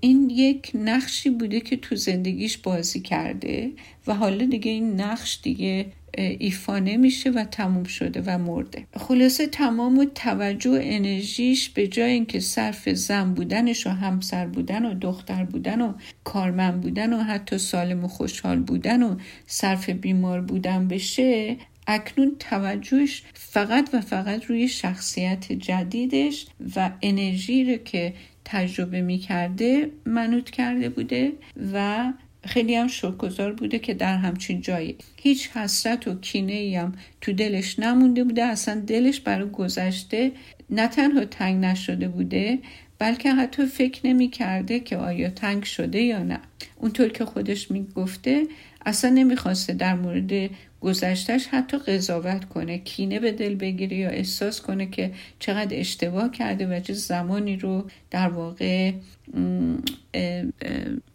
این 0.00 0.30
یک 0.30 0.70
نقشی 0.74 1.30
بوده 1.30 1.60
که 1.60 1.76
تو 1.76 1.96
زندگیش 1.96 2.58
بازی 2.58 3.00
کرده 3.00 3.72
و 4.06 4.14
حالا 4.14 4.46
دیگه 4.46 4.70
این 4.70 5.00
نقش 5.00 5.40
دیگه 5.42 5.86
ایفا 6.18 6.78
نمیشه 6.78 7.30
و 7.30 7.44
تموم 7.44 7.84
شده 7.84 8.22
و 8.26 8.38
مرده. 8.38 8.86
خلاصه 8.96 9.46
تمام 9.46 9.98
و 9.98 10.04
توجه 10.04 10.70
و 10.70 10.78
انرژیش 10.82 11.70
به 11.70 11.88
جای 11.88 12.10
اینکه 12.10 12.40
صرف 12.40 12.88
زن 12.88 13.34
بودنش 13.34 13.86
و 13.86 13.90
همسر 13.90 14.46
بودن 14.46 14.84
و 14.84 14.94
دختر 14.94 15.44
بودن 15.44 15.80
و 15.80 15.92
کارمند 16.24 16.80
بودن 16.80 17.12
و 17.12 17.22
حتی 17.22 17.58
سالم 17.58 18.04
و 18.04 18.08
خوشحال 18.08 18.60
بودن 18.60 19.02
و 19.02 19.16
صرف 19.46 19.90
بیمار 19.90 20.40
بودن 20.40 20.88
بشه 20.88 21.56
اکنون 21.86 22.36
توجهش 22.38 23.22
فقط 23.34 23.90
و 23.92 24.00
فقط 24.00 24.44
روی 24.44 24.68
شخصیت 24.68 25.52
جدیدش 25.52 26.46
و 26.76 26.90
انرژی 27.02 27.64
رو 27.64 27.76
که 27.76 28.14
تجربه 28.44 29.00
می 29.00 29.18
کرده 29.18 29.90
منوط 30.06 30.50
کرده 30.50 30.88
بوده 30.88 31.32
و 31.72 32.12
خیلی 32.44 32.74
هم 32.74 32.86
شکرگزار 32.86 33.52
بوده 33.52 33.78
که 33.78 33.94
در 33.94 34.16
همچین 34.16 34.60
جایی. 34.60 34.96
هیچ 35.16 35.50
حسرت 35.50 36.08
و 36.08 36.20
کینه 36.20 36.52
ای 36.52 36.76
هم 36.76 36.92
تو 37.20 37.32
دلش 37.32 37.78
نمونده 37.78 38.24
بوده. 38.24 38.44
اصلا 38.44 38.80
دلش 38.80 39.20
برای 39.20 39.50
گذشته 39.50 40.32
نه 40.70 40.88
تنها 40.88 41.24
تنگ 41.24 41.64
نشده 41.64 42.08
بوده 42.08 42.58
بلکه 42.98 43.32
حتی 43.32 43.66
فکر 43.66 44.06
نمی 44.06 44.28
کرده 44.28 44.80
که 44.80 44.96
آیا 44.96 45.30
تنگ 45.30 45.64
شده 45.64 46.00
یا 46.00 46.22
نه. 46.22 46.40
اونطور 46.76 47.08
که 47.08 47.24
خودش 47.24 47.70
می 47.70 47.86
گفته 47.96 48.46
اصلا 48.86 49.10
نمی‌خواسته 49.10 49.72
در 49.72 49.94
مورد 49.94 50.50
گذشتش 50.80 51.46
حتی 51.46 51.78
قضاوت 51.78 52.44
کنه 52.44 52.78
کینه 52.78 53.20
به 53.20 53.32
دل 53.32 53.54
بگیره 53.54 53.96
یا 53.96 54.08
احساس 54.08 54.60
کنه 54.60 54.86
که 54.86 55.12
چقدر 55.38 55.80
اشتباه 55.80 56.30
کرده 56.30 56.66
و 56.66 56.80
چه 56.80 56.92
زمانی 56.92 57.56
رو 57.56 57.86
در 58.10 58.28
واقع 58.28 58.92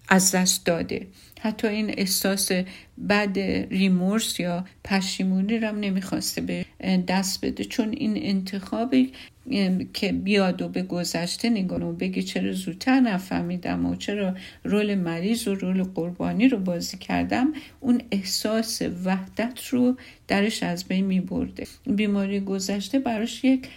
از 0.09 0.35
دست 0.35 0.65
داده. 0.65 1.07
حتی 1.39 1.67
این 1.67 1.93
احساس 1.97 2.51
بد 3.09 3.39
ریمورس 3.69 4.39
یا 4.39 4.65
پشیمونی 4.83 5.57
رو 5.57 5.67
هم 5.67 5.79
نمی‌خواسته 5.79 6.41
به 6.41 6.65
دست 7.07 7.45
بده. 7.45 7.63
چون 7.63 7.89
این 7.91 8.13
انتخابی 8.15 9.11
که 9.93 10.11
بیاد 10.11 10.61
و 10.61 10.69
به 10.69 10.83
گذشته 10.83 11.49
نگاه 11.49 11.83
و 11.83 11.93
بگه 11.93 12.21
چرا 12.21 12.51
زودتر 12.51 12.99
نفهمیدم 12.99 13.85
و 13.85 13.95
چرا 13.95 14.35
رول 14.63 14.95
مریض 14.95 15.47
و 15.47 15.55
رول 15.55 15.83
قربانی 15.83 16.47
رو 16.47 16.57
بازی 16.57 16.97
کردم 16.97 17.53
اون 17.79 18.01
احساس 18.11 18.81
وحدت 19.05 19.65
رو 19.67 19.97
درش 20.27 20.63
از 20.63 20.85
بین 20.85 21.05
می 21.05 21.21
برده 21.21 21.67
بیماری 21.85 22.39
گذشته 22.39 22.99
براش 22.99 23.43
یک 23.43 23.67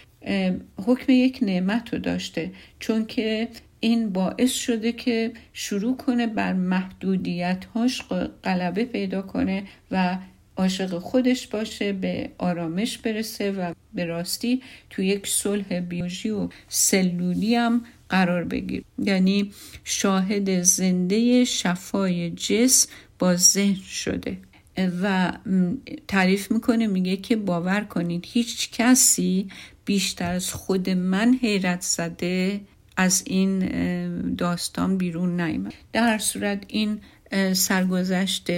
حکم 0.85 1.11
یک 1.11 1.39
نعمت 1.41 1.93
رو 1.93 1.99
داشته. 1.99 2.51
چون 2.79 3.05
که 3.05 3.47
این 3.83 4.09
باعث 4.09 4.51
شده 4.51 4.91
که 4.91 5.33
شروع 5.53 5.97
کنه 5.97 6.27
بر 6.27 6.53
محدودیت 6.53 7.65
هاش 7.65 8.01
غلبه 8.43 8.85
پیدا 8.85 9.21
کنه 9.21 9.63
و 9.91 10.17
عاشق 10.57 10.99
خودش 10.99 11.47
باشه 11.47 11.93
به 11.93 12.29
آرامش 12.37 12.97
برسه 12.97 13.51
و 13.51 13.73
به 13.93 14.05
راستی 14.05 14.61
تو 14.89 15.01
یک 15.01 15.27
صلح 15.27 15.79
بیولوژی 15.79 16.29
و 16.29 16.49
سلولی 16.67 17.55
هم 17.55 17.81
قرار 18.09 18.43
بگیر 18.43 18.83
یعنی 18.97 19.51
شاهد 19.83 20.61
زنده 20.61 21.45
شفای 21.45 22.29
جسم 22.29 22.89
با 23.19 23.35
ذهن 23.35 23.75
شده. 23.75 24.37
و 25.01 25.33
تعریف 26.07 26.51
می‌کنه 26.51 26.87
میگه 26.87 27.17
که 27.17 27.35
باور 27.35 27.81
کنید 27.81 28.25
هیچ 28.27 28.71
کسی 28.71 29.47
بیشتر 29.85 30.31
از 30.31 30.53
خود 30.53 30.89
من 30.89 31.39
حیرت 31.41 31.81
زده 31.81 32.61
از 32.97 33.23
این 33.25 33.59
داستان 34.35 34.97
بیرون 34.97 35.41
نیامد. 35.41 35.73
در 35.93 36.07
هر 36.07 36.17
صورت 36.17 36.63
این 36.67 36.99
سرگذشت 37.53 38.49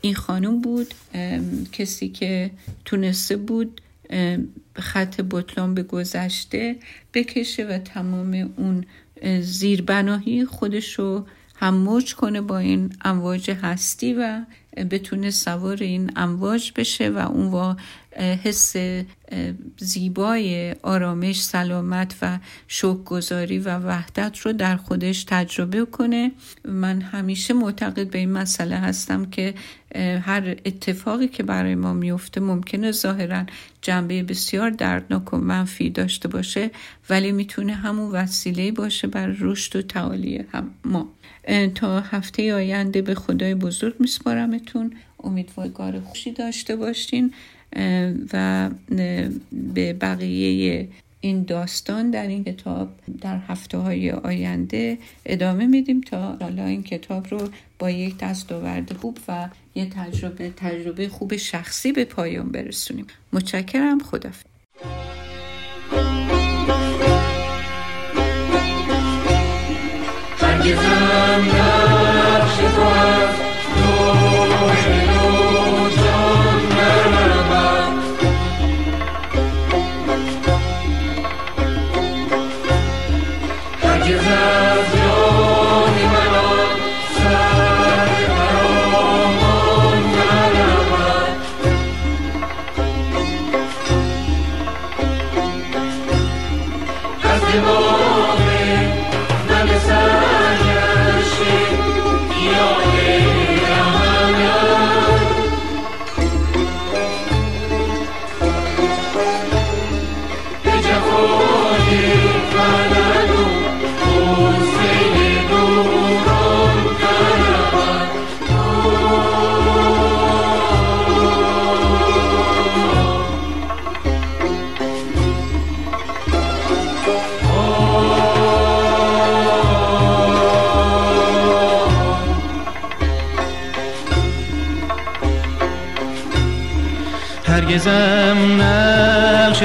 این 0.00 0.14
خانم 0.14 0.60
بود. 0.60 0.94
کسی 1.72 2.08
که 2.08 2.50
تونسته 2.84 3.36
بود 3.36 3.80
خط 4.74 5.20
بطلان 5.30 5.74
به 5.74 5.82
گذشته 5.82 6.76
بکشه 7.14 7.64
و 7.64 7.78
تمام 7.78 8.52
اون 8.56 8.84
زیربناهی 9.40 10.44
خودش 10.44 10.98
رو 10.98 11.26
هم 11.54 11.74
موج 11.74 12.14
کنه 12.14 12.40
با 12.40 12.58
این 12.58 12.92
امواج 13.04 13.50
هستی 13.50 14.14
و 14.14 14.40
بتونه 14.90 15.30
سوار 15.30 15.76
این 15.76 16.10
امواج 16.16 16.72
بشه 16.76 17.10
و 17.10 17.18
اون 17.18 17.76
حس 18.16 18.76
زیبای 19.78 20.74
آرامش 20.82 21.42
سلامت 21.44 22.14
و 22.22 22.38
شوکگذاری 22.68 23.58
و 23.58 23.78
وحدت 23.78 24.38
رو 24.38 24.52
در 24.52 24.76
خودش 24.76 25.24
تجربه 25.24 25.84
کنه. 25.84 26.32
من 26.64 27.00
همیشه 27.00 27.54
معتقد 27.54 28.10
به 28.10 28.18
این 28.18 28.32
مسئله 28.32 28.76
هستم 28.76 29.24
که 29.24 29.54
هر 30.22 30.56
اتفاقی 30.64 31.28
که 31.28 31.42
برای 31.42 31.74
ما 31.74 31.92
میفته 31.92 32.40
ممکنه 32.40 32.92
ظاهرا 32.92 33.44
جنبه 33.82 34.22
بسیار 34.22 34.70
دردناک 34.70 35.34
و 35.34 35.36
منفی 35.36 35.90
داشته 35.90 36.28
باشه 36.28 36.70
ولی 37.10 37.32
می‌تونه 37.32 37.74
همون 37.74 38.10
وسیله 38.10 38.72
باشه 38.72 39.06
بر 39.06 39.26
رشد 39.26 39.76
و 39.76 39.82
تعالی 39.82 40.44
هم 40.52 40.70
ما. 40.84 41.08
تا 41.74 42.00
هفته 42.00 42.54
آینده 42.54 43.02
به 43.02 43.14
خدای 43.14 43.54
بزرگ 43.54 43.94
میسپارمتون. 43.98 44.92
امیدوار 45.24 46.00
خوشی 46.00 46.32
داشته 46.32 46.76
باشین. 46.76 47.34
و 48.32 48.70
به 49.74 49.92
بقیه 49.92 50.88
این 51.20 51.42
داستان 51.42 52.10
در 52.10 52.26
این 52.26 52.44
کتاب 52.44 52.88
در 53.20 53.38
هفته 53.38 53.78
های 53.78 54.10
آینده 54.10 54.98
ادامه 55.26 55.66
میدیم 55.66 56.00
تا 56.00 56.36
حالا 56.40 56.64
این 56.64 56.82
کتاب 56.82 57.26
رو 57.30 57.48
با 57.78 57.90
یک 57.90 58.18
دستاورد 58.18 58.92
خوب 58.92 59.18
و 59.28 59.48
یه 59.74 59.86
تجربه 59.90 60.52
تجربه 60.56 61.08
خوب 61.08 61.36
شخصی 61.36 61.92
به 61.92 62.04
پایان 62.04 62.52
برسونیم. 62.52 63.06
متشکرم. 63.32 63.98
خدافظ 63.98 64.49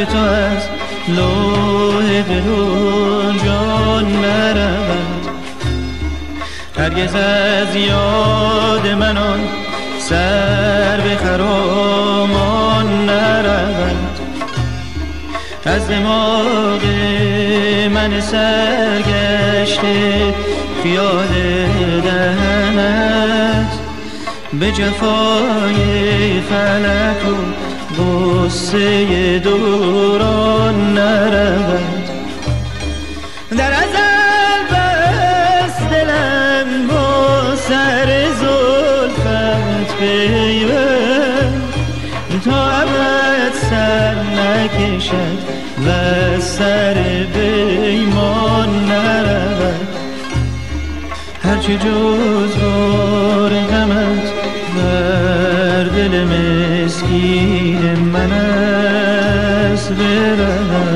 تو 0.03 0.17
از 0.17 0.69
لوح 1.07 2.21
دل 2.21 2.41
جان 3.45 4.05
نرود 4.05 5.27
هرگز 6.77 7.15
از 7.15 7.75
یاد 7.75 8.87
من 8.87 9.17
سر 9.99 11.01
به 11.01 11.15
خرامان 11.15 13.05
نرود. 13.05 14.19
از 15.65 15.87
دماغ 15.87 16.81
من 17.93 18.21
سرگشته 18.21 19.83
خیال 20.83 21.27
دهنت. 22.03 23.71
به 24.59 24.71
جفای 24.71 26.41
فلک 26.49 27.25
و 27.27 27.35
غصه 27.97 29.39
دوران 29.39 30.93
نرود. 30.93 32.05
در 33.57 33.71
ازل 33.73 34.63
بس 34.71 35.79
دلم 35.91 36.87
با 36.87 37.55
سر 37.55 38.27
زلفت 38.39 39.97
پیوند. 39.99 41.61
تا 42.45 42.69
ابد 42.71 43.53
سر 43.69 44.15
نکشد 44.15 45.39
و 45.87 45.89
سر 46.39 46.93
بیمان 47.33 48.85
نرود. 48.85 49.87
هرچه 51.43 51.77
جز 51.77 52.64
است 59.91 60.94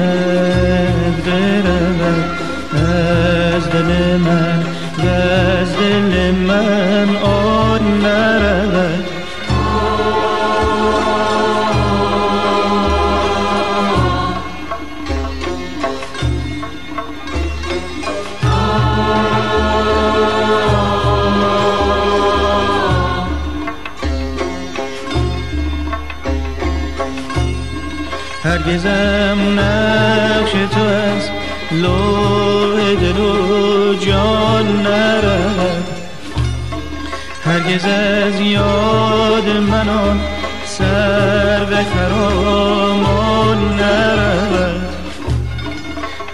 هرگز 37.69 37.85
از 37.85 38.41
یاد 38.41 39.47
منان 39.69 40.19
سر 40.65 41.65
به 41.65 41.75
خرامان 41.75 43.57
نرود. 43.57 44.89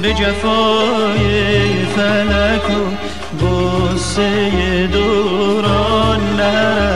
به 0.01 0.13
جفای 0.13 1.85
فلک 1.95 2.69
و 2.71 3.45
غصه 3.45 4.87
دوران 4.87 6.19
نرد 6.37 6.90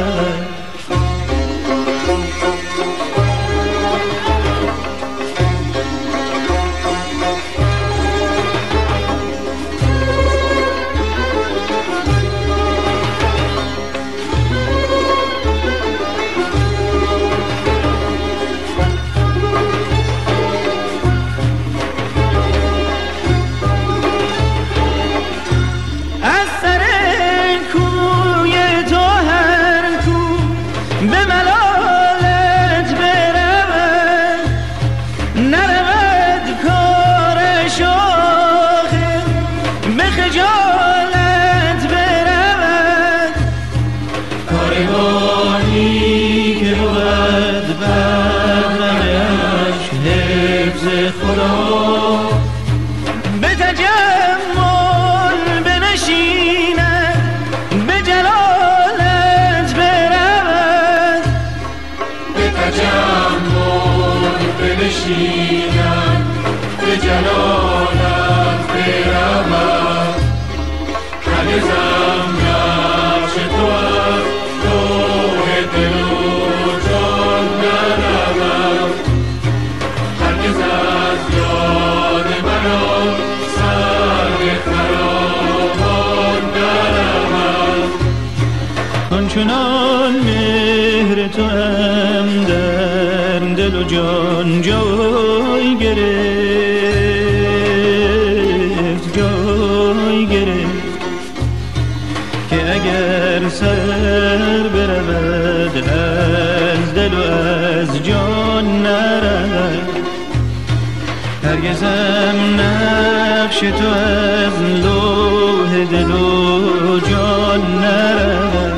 نقش 113.56 113.80
تو 113.80 113.88
از 113.88 114.62
لوح 114.62 115.86
دل 115.92 116.12
و 116.12 117.00
جان 117.00 117.80
نرد 117.80 118.74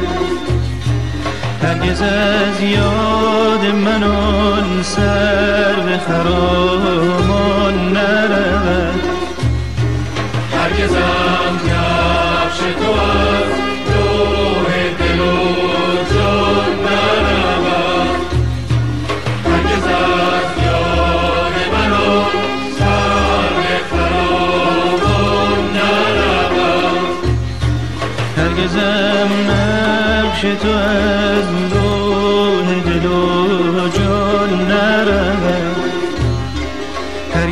هرگز 1.63 2.01
از 2.01 2.61
یاد 2.61 3.65
من 3.75 4.03
آن 4.03 4.83
سر 4.83 5.73
به 5.85 5.97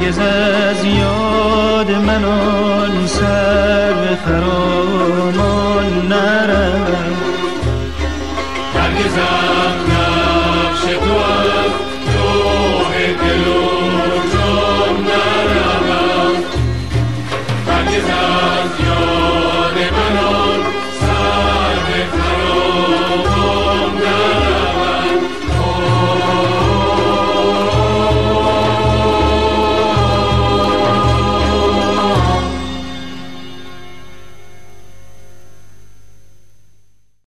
هرگز 0.06 0.20
از 0.20 0.86
یاد 0.86 1.92
من 1.92 2.24
آن 2.26 3.08
سر 3.08 3.94
به 3.94 4.16